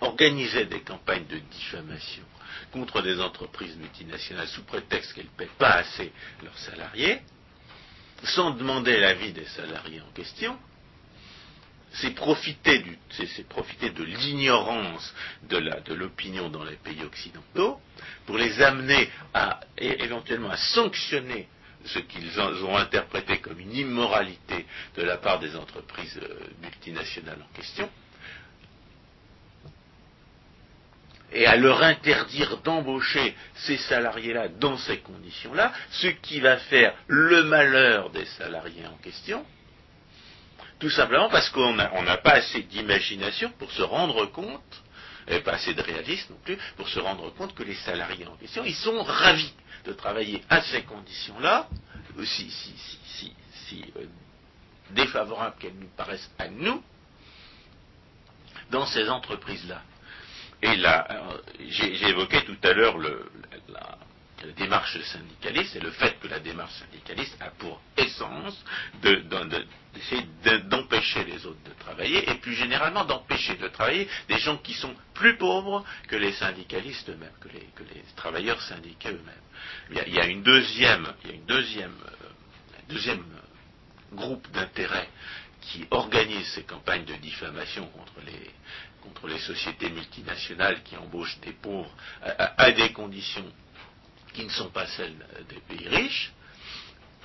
organiser 0.00 0.66
des 0.66 0.82
campagnes 0.82 1.26
de 1.26 1.38
diffamation 1.38 2.22
contre 2.72 3.02
des 3.02 3.20
entreprises 3.20 3.76
multinationales 3.76 4.48
sous 4.48 4.62
prétexte 4.62 5.14
qu'elles 5.14 5.24
ne 5.24 5.30
paient 5.30 5.50
pas 5.58 5.74
assez 5.74 6.12
leurs 6.42 6.58
salariés, 6.58 7.20
sans 8.24 8.50
demander 8.52 8.98
l'avis 8.98 9.32
des 9.32 9.44
salariés 9.46 10.00
en 10.00 10.12
question, 10.12 10.58
c'est 11.92 12.14
profiter, 12.14 12.78
de 12.78 14.04
l'ignorance 14.04 15.14
de 15.42 15.94
l'opinion 15.94 16.48
dans 16.48 16.64
les 16.64 16.76
pays 16.76 17.02
occidentaux 17.04 17.80
pour 18.26 18.36
les 18.36 18.60
amener 18.62 19.08
éventuellement 19.78 20.50
à 20.50 20.56
sanctionner 20.56 21.48
ce 21.84 21.98
qu'ils 22.00 22.40
ont 22.40 22.76
interprété 22.76 23.38
comme 23.38 23.60
une 23.60 23.74
immoralité 23.74 24.66
de 24.96 25.02
la 25.02 25.18
part 25.18 25.38
des 25.38 25.54
entreprises 25.54 26.18
euh, 26.22 26.38
multinationales 26.62 27.42
en 27.42 27.54
question, 27.54 27.90
et 31.34 31.46
à 31.46 31.56
leur 31.56 31.82
interdire 31.82 32.58
d'embaucher 32.58 33.34
ces 33.56 33.76
salariés-là 33.76 34.48
dans 34.48 34.78
ces 34.78 34.98
conditions-là, 34.98 35.72
ce 35.90 36.06
qui 36.06 36.40
va 36.40 36.58
faire 36.58 36.94
le 37.08 37.42
malheur 37.42 38.10
des 38.10 38.24
salariés 38.24 38.86
en 38.86 38.96
question, 38.98 39.44
tout 40.78 40.90
simplement 40.90 41.28
parce 41.28 41.50
qu'on 41.50 41.74
n'a 41.74 42.16
pas 42.18 42.34
assez 42.34 42.62
d'imagination 42.62 43.50
pour 43.58 43.70
se 43.72 43.82
rendre 43.82 44.26
compte, 44.26 44.82
et 45.26 45.40
pas 45.40 45.54
assez 45.54 45.74
de 45.74 45.82
réalisme 45.82 46.34
non 46.34 46.38
plus, 46.44 46.58
pour 46.76 46.88
se 46.88 47.00
rendre 47.00 47.30
compte 47.34 47.54
que 47.54 47.62
les 47.62 47.74
salariés 47.76 48.26
en 48.26 48.36
question, 48.36 48.64
ils 48.64 48.74
sont 48.74 49.02
ravis 49.02 49.52
de 49.84 49.92
travailler 49.92 50.42
à 50.48 50.62
ces 50.62 50.82
conditions-là, 50.82 51.68
aussi 52.18 52.50
si, 52.50 52.74
si, 53.06 53.32
si, 53.68 53.84
euh, 53.96 54.06
défavorables 54.90 55.56
qu'elles 55.58 55.74
nous 55.74 55.90
paraissent 55.96 56.30
à 56.38 56.48
nous, 56.48 56.82
dans 58.70 58.86
ces 58.86 59.08
entreprises-là. 59.08 59.82
Et 60.64 60.76
là, 60.76 61.06
euh, 61.10 61.38
j'ai 61.68 62.08
évoqué 62.08 62.42
tout 62.46 62.56
à 62.62 62.72
l'heure 62.72 62.96
la, 62.98 63.10
démarche 64.56 64.98
syndicaliste 65.00 65.76
et 65.76 65.80
le 65.80 65.90
fait 65.90 66.18
que 66.20 66.28
la 66.28 66.38
démarche 66.38 66.72
syndicaliste 66.74 67.36
a 67.40 67.50
pour 67.50 67.80
essence 67.96 68.62
d'essayer 69.02 70.22
d'empêcher 70.64 71.24
les 71.24 71.46
autres 71.46 71.62
de 71.64 71.72
travailler 71.80 72.28
et 72.30 72.34
plus 72.36 72.54
généralement 72.54 73.04
d'empêcher 73.04 73.56
de 73.56 73.68
travailler 73.68 74.06
des 74.28 74.38
gens 74.38 74.58
qui 74.58 74.74
sont 74.74 74.94
plus 75.14 75.36
pauvres 75.36 75.84
que 76.08 76.16
les 76.16 76.32
syndicalistes 76.32 77.08
eux-mêmes, 77.10 77.32
que 77.40 77.48
les, 77.48 78.02
travailleurs 78.16 78.60
syndiqués 78.62 79.10
eux-mêmes. 79.10 80.04
Il, 80.06 80.14
y 80.14 80.20
a 80.20 80.26
une 80.26 80.42
deuxième, 80.42 81.12
il 81.24 81.30
y 81.30 81.32
a 81.32 81.36
une 81.36 81.46
deuxième, 81.46 81.96
euh, 82.06 82.26
deuxième 82.88 83.24
groupe 84.12 84.50
d'intérêts 84.52 85.08
qui 85.60 85.86
organise 85.90 86.46
ces 86.48 86.64
campagnes 86.64 87.06
de 87.06 87.14
diffamation 87.14 87.86
contre 87.86 88.14
les, 88.26 88.50
contre 89.04 89.28
les 89.28 89.38
sociétés 89.38 89.90
multinationales 89.90 90.82
qui 90.82 90.96
embauchent 90.96 91.38
des 91.40 91.52
pauvres 91.52 91.94
à, 92.22 92.72
des 92.72 92.92
conditions 92.92 93.44
qui 94.32 94.44
ne 94.44 94.50
sont 94.50 94.70
pas 94.70 94.86
celles 94.86 95.14
des 95.48 95.60
pays 95.68 95.88
riches, 95.88 96.32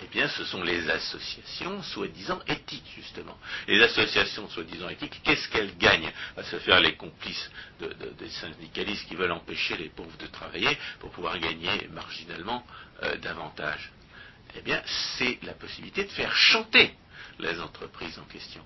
eh 0.01 0.07
bien, 0.07 0.27
ce 0.29 0.45
sont 0.45 0.63
les 0.63 0.89
associations 0.89 1.81
soi-disant 1.83 2.39
éthiques, 2.47 2.89
justement. 2.95 3.37
Les 3.67 3.81
associations 3.81 4.47
soi-disant 4.49 4.87
éthiques, 4.89 5.19
qu'est-ce 5.23 5.49
qu'elles 5.49 5.77
gagnent 5.77 6.11
à 6.37 6.43
se 6.43 6.57
faire 6.59 6.79
les 6.79 6.95
complices 6.95 7.51
des 7.79 8.29
syndicalistes 8.29 9.07
qui 9.09 9.15
veulent 9.15 9.31
empêcher 9.33 9.75
les 9.75 9.89
pauvres 9.89 10.17
de 10.17 10.27
travailler 10.27 10.77
pour 10.99 11.11
pouvoir 11.11 11.37
gagner 11.37 11.87
marginalement 11.91 12.65
euh, 13.03 13.17
davantage? 13.17 13.91
Eh 14.55 14.61
bien, 14.61 14.81
c'est 15.17 15.37
la 15.43 15.53
possibilité 15.53 16.05
de 16.05 16.09
faire 16.11 16.33
chanter 16.33 16.95
les 17.39 17.59
entreprises 17.59 18.17
en 18.19 18.23
question 18.25 18.63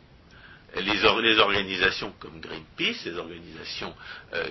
les, 0.76 1.39
organisations 1.39 2.13
comme 2.19 2.39
Greenpeace, 2.39 3.05
les 3.05 3.17
organisations 3.17 3.95
euh, 4.34 4.49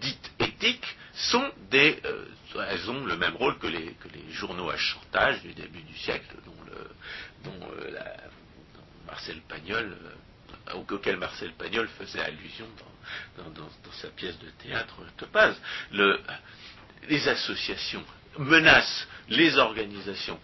dites 0.00 0.30
éthiques, 0.38 0.96
sont 1.14 1.50
des, 1.70 2.00
euh, 2.04 2.24
elles 2.68 2.90
ont 2.90 3.04
le 3.04 3.16
même 3.16 3.36
rôle 3.36 3.58
que 3.58 3.66
les, 3.66 3.94
journaux 4.30 4.70
à 4.70 4.76
chantage 4.76 5.42
du 5.42 5.52
début 5.52 5.82
du 5.82 5.96
siècle, 5.96 6.34
dont, 7.44 7.50
euh, 7.50 7.98
Marcel 9.06 9.40
Pagnol, 9.48 9.96
auquel 10.90 11.16
Marcel 11.16 11.52
Pagnol 11.52 11.88
faisait 11.98 12.20
allusion 12.20 12.66
dans, 13.36 13.92
sa 13.92 14.08
pièce 14.08 14.38
de 14.38 14.50
théâtre 14.62 14.96
Topaz. 15.16 15.56
les 17.08 17.28
associations 17.28 18.04
menace 18.38 19.08
les 19.30 19.56
organisations 19.58 20.38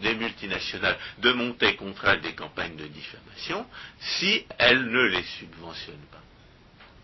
des, 0.00 0.14
multinationales 0.14 0.98
de 1.18 1.32
monter 1.32 1.76
contre 1.76 2.04
elles 2.06 2.20
des 2.20 2.34
campagnes 2.34 2.76
de 2.76 2.86
diffamation 2.86 3.66
si 4.00 4.44
elles 4.58 4.84
ne 4.84 5.02
les 5.02 5.22
subventionnent 5.22 6.06
pas. 6.12 6.22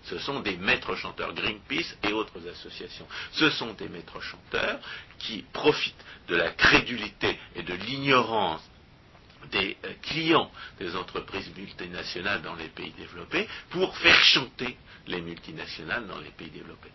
Ce 0.05 0.19
sont 0.19 0.41
des 0.41 0.57
maîtres 0.59 0.97
chanteurs, 0.97 1.33
Greenpeace 1.33 1.97
et 2.03 2.13
autres 2.13 2.47
associations. 2.47 3.07
Ce 3.33 3.49
sont 3.51 3.73
des 3.73 3.89
maîtres 3.89 4.21
chanteurs 4.21 4.79
qui 5.19 5.45
profitent 5.53 6.05
de 6.29 6.37
la 6.37 6.51
crédulité 6.51 7.39
et 7.55 7.63
de 7.63 7.75
l'ignorance 7.75 8.63
des 9.51 9.77
euh, 9.85 9.93
clients 10.03 10.51
des 10.79 10.95
entreprises 10.97 11.51
multinationales 11.57 12.43
dans 12.43 12.55
les 12.55 12.69
pays 12.69 12.93
développés 12.99 13.47
pour 13.71 13.97
faire 13.99 14.23
chanter 14.25 14.77
les 15.07 15.21
multinationales 15.21 16.07
dans 16.07 16.19
les 16.19 16.31
pays 16.31 16.51
développés. 16.51 16.93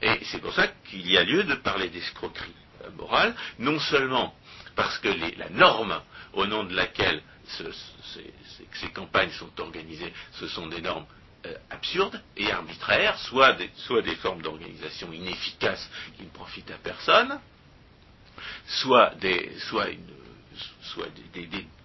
Et 0.00 0.24
c'est 0.24 0.40
pour 0.40 0.54
ça 0.54 0.68
qu'il 0.68 1.10
y 1.10 1.18
a 1.18 1.24
lieu 1.24 1.44
de 1.44 1.54
parler 1.54 1.88
d'escroquerie 1.88 2.54
morale, 2.96 3.34
non 3.58 3.78
seulement 3.78 4.34
parce 4.78 4.98
que 4.98 5.08
la 5.08 5.48
norme 5.50 6.00
au 6.34 6.46
nom 6.46 6.62
de 6.62 6.74
laquelle 6.74 7.20
ces, 7.48 8.88
campagnes 8.94 9.30
sont 9.32 9.50
organisées, 9.60 10.12
ce 10.34 10.46
sont 10.46 10.68
des 10.68 10.80
normes 10.80 11.06
euh, 11.46 11.54
absurdes 11.70 12.22
et 12.36 12.50
arbitraires, 12.52 13.18
soit 13.18 13.54
des, 13.54 13.70
formes 14.16 14.42
d'organisation 14.42 15.12
inefficaces 15.12 15.90
qui 16.16 16.22
ne 16.22 16.28
profitent 16.28 16.70
à 16.70 16.78
personne, 16.78 17.40
soit 18.66 19.14
des, 19.16 19.50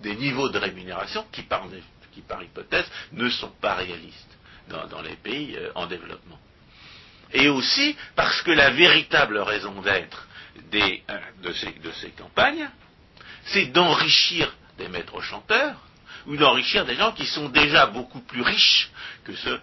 niveaux 0.04 0.50
de 0.50 0.58
rémunération 0.60 1.26
qui 1.32 1.42
par, 1.42 1.66
hypothèse 2.44 2.90
ne 3.14 3.30
sont 3.30 3.54
pas 3.62 3.76
réalistes 3.76 4.38
dans, 4.70 5.02
les 5.02 5.16
pays 5.16 5.56
euh, 5.56 5.72
en 5.76 5.88
développement. 5.88 6.40
Et 7.32 7.50
aussi 7.50 7.96
parce 8.16 8.42
que 8.44 8.52
la 8.52 8.70
véritable 8.70 9.40
raison 9.40 9.82
d'être 9.82 10.28
euh, 10.74 11.20
de, 11.42 11.92
ces, 11.92 12.12
campagnes, 12.12 12.70
c'est 13.46 13.68
d'enrichir 13.68 14.54
des 14.78 14.88
maîtres 14.88 15.22
chanteurs 15.22 15.76
ou 16.26 16.38
d'enrichir 16.38 16.86
des 16.86 16.96
gens 16.96 17.12
qui 17.12 17.26
sont 17.26 17.50
déjà 17.50 17.86
beaucoup 17.88 18.22
plus 18.22 18.42
riches 18.42 18.90
que 19.24 19.36
ceux 19.36 19.60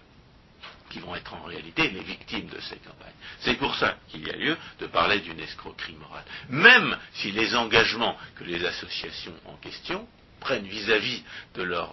qui 0.91 0.99
vont 0.99 1.15
être 1.15 1.33
en 1.35 1.43
réalité 1.43 1.89
les 1.91 2.03
victimes 2.03 2.49
de 2.49 2.61
ces 2.61 2.77
campagnes. 2.79 3.15
C'est 3.41 3.55
pour 3.55 3.75
ça 3.77 3.97
qu'il 4.09 4.27
y 4.27 4.31
a 4.31 4.37
lieu 4.37 4.57
de 4.81 4.87
parler 4.87 5.21
d'une 5.21 5.39
escroquerie 5.39 5.95
morale. 5.95 6.25
Même 6.49 6.99
si 7.15 7.31
les 7.31 7.55
engagements 7.55 8.17
que 8.37 8.45
les 8.45 8.65
associations 8.65 9.35
en 9.47 9.57
question 9.57 10.07
prennent 10.41 10.67
vis-à-vis 10.67 11.23
de, 11.55 11.63
euh, 11.63 11.87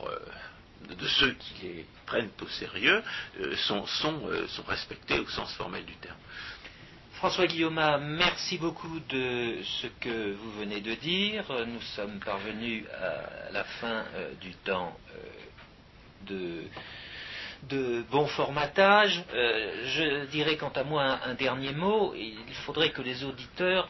de 0.89 1.07
ceux 1.07 1.31
qui 1.33 1.53
les 1.63 1.85
prennent 2.05 2.31
au 2.41 2.47
sérieux 2.47 3.03
euh, 3.39 3.55
sont, 3.57 3.85
sont 3.85 4.63
respectés 4.67 5.19
au 5.19 5.27
sens 5.27 5.53
formel 5.53 5.85
du 5.85 5.95
terme. 5.97 6.17
François 7.17 7.47
Guillaume, 7.47 7.81
merci 8.19 8.59
beaucoup 8.59 8.99
de 9.09 9.57
ce 9.63 9.87
que 9.99 10.33
vous 10.33 10.51
venez 10.51 10.81
de 10.81 10.93
dire. 10.93 11.45
Nous 11.65 11.81
sommes 11.95 12.19
parvenus 12.19 12.83
à 12.93 13.51
la 13.51 13.63
fin 13.63 14.05
euh, 14.13 14.33
du 14.39 14.53
temps 14.53 14.95
euh, 16.29 16.61
de 17.63 18.03
bon 18.11 18.27
formatage. 18.27 19.23
Euh, 19.33 19.83
je 19.85 20.25
dirais 20.27 20.57
quant 20.57 20.71
à 20.75 20.83
moi 20.83 21.19
un, 21.25 21.33
dernier 21.33 21.71
mot. 21.71 22.13
Il 22.15 22.53
faudrait 22.67 22.91
que 22.91 23.01
les 23.01 23.23
auditeurs 23.23 23.89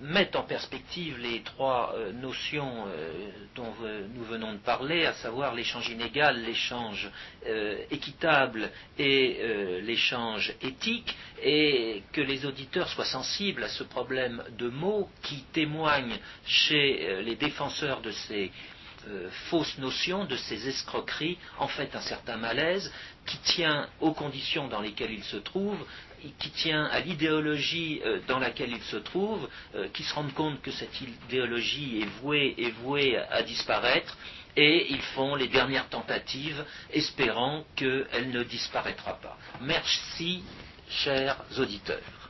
mettent 0.00 0.36
en 0.36 0.42
perspective 0.42 1.18
les 1.18 1.40
trois 1.42 1.94
euh, 1.94 2.12
notions 2.12 2.84
dont 3.54 3.72
nous 4.14 4.24
venons 4.24 4.52
de 4.52 4.58
parler, 4.58 5.06
à 5.06 5.14
savoir 5.14 5.54
l'échange 5.54 5.88
inégal, 5.88 6.42
l'échange 6.42 7.10
équitable 7.90 8.70
et 8.98 9.80
l'échange 9.82 10.52
éthique, 10.60 11.16
et 11.42 12.02
que 12.12 12.20
les 12.20 12.44
auditeurs 12.44 12.88
soient 12.88 13.04
sensibles 13.06 13.64
à 13.64 13.68
ce 13.68 13.82
problème 13.84 14.42
de 14.58 14.68
mots 14.68 15.08
qui 15.22 15.42
témoigne 15.52 16.18
chez 16.44 17.22
les 17.22 17.36
défenseurs 17.36 18.02
de 18.02 18.10
ces 18.10 18.50
euh, 19.08 19.28
fausse 19.50 19.78
notion, 19.78 20.24
de 20.24 20.34
ces 20.36 20.66
escroqueries, 20.68 21.38
en 21.58 21.68
fait 21.68 21.94
un 21.94 22.00
certain 22.00 22.36
malaise 22.36 22.92
qui 23.24 23.38
tient 23.38 23.88
aux 24.00 24.12
conditions 24.12 24.66
dans 24.66 24.80
lesquelles 24.80 25.12
il 25.12 25.22
se 25.22 25.36
trouve, 25.36 25.78
qui 26.38 26.50
tient 26.50 26.84
à 26.86 27.00
l'idéologie 27.00 28.00
euh, 28.04 28.20
dans 28.26 28.38
laquelle 28.38 28.70
il 28.70 28.82
se 28.82 28.96
trouve, 28.96 29.48
euh, 29.74 29.88
qui 29.92 30.02
se 30.02 30.14
rendent 30.14 30.34
compte 30.34 30.60
que 30.62 30.70
cette 30.70 31.00
idéologie 31.00 32.02
est 32.02 32.20
vouée, 32.20 32.54
est 32.58 32.70
vouée 32.82 33.18
à 33.18 33.42
disparaître, 33.42 34.16
et 34.56 34.92
ils 34.92 35.02
font 35.02 35.34
les 35.34 35.48
dernières 35.48 35.88
tentatives, 35.88 36.64
espérant 36.92 37.64
qu'elle 37.76 38.30
ne 38.30 38.42
disparaîtra 38.42 39.14
pas. 39.20 39.36
Merci, 39.60 40.42
chers 40.88 41.36
auditeurs. 41.58 42.25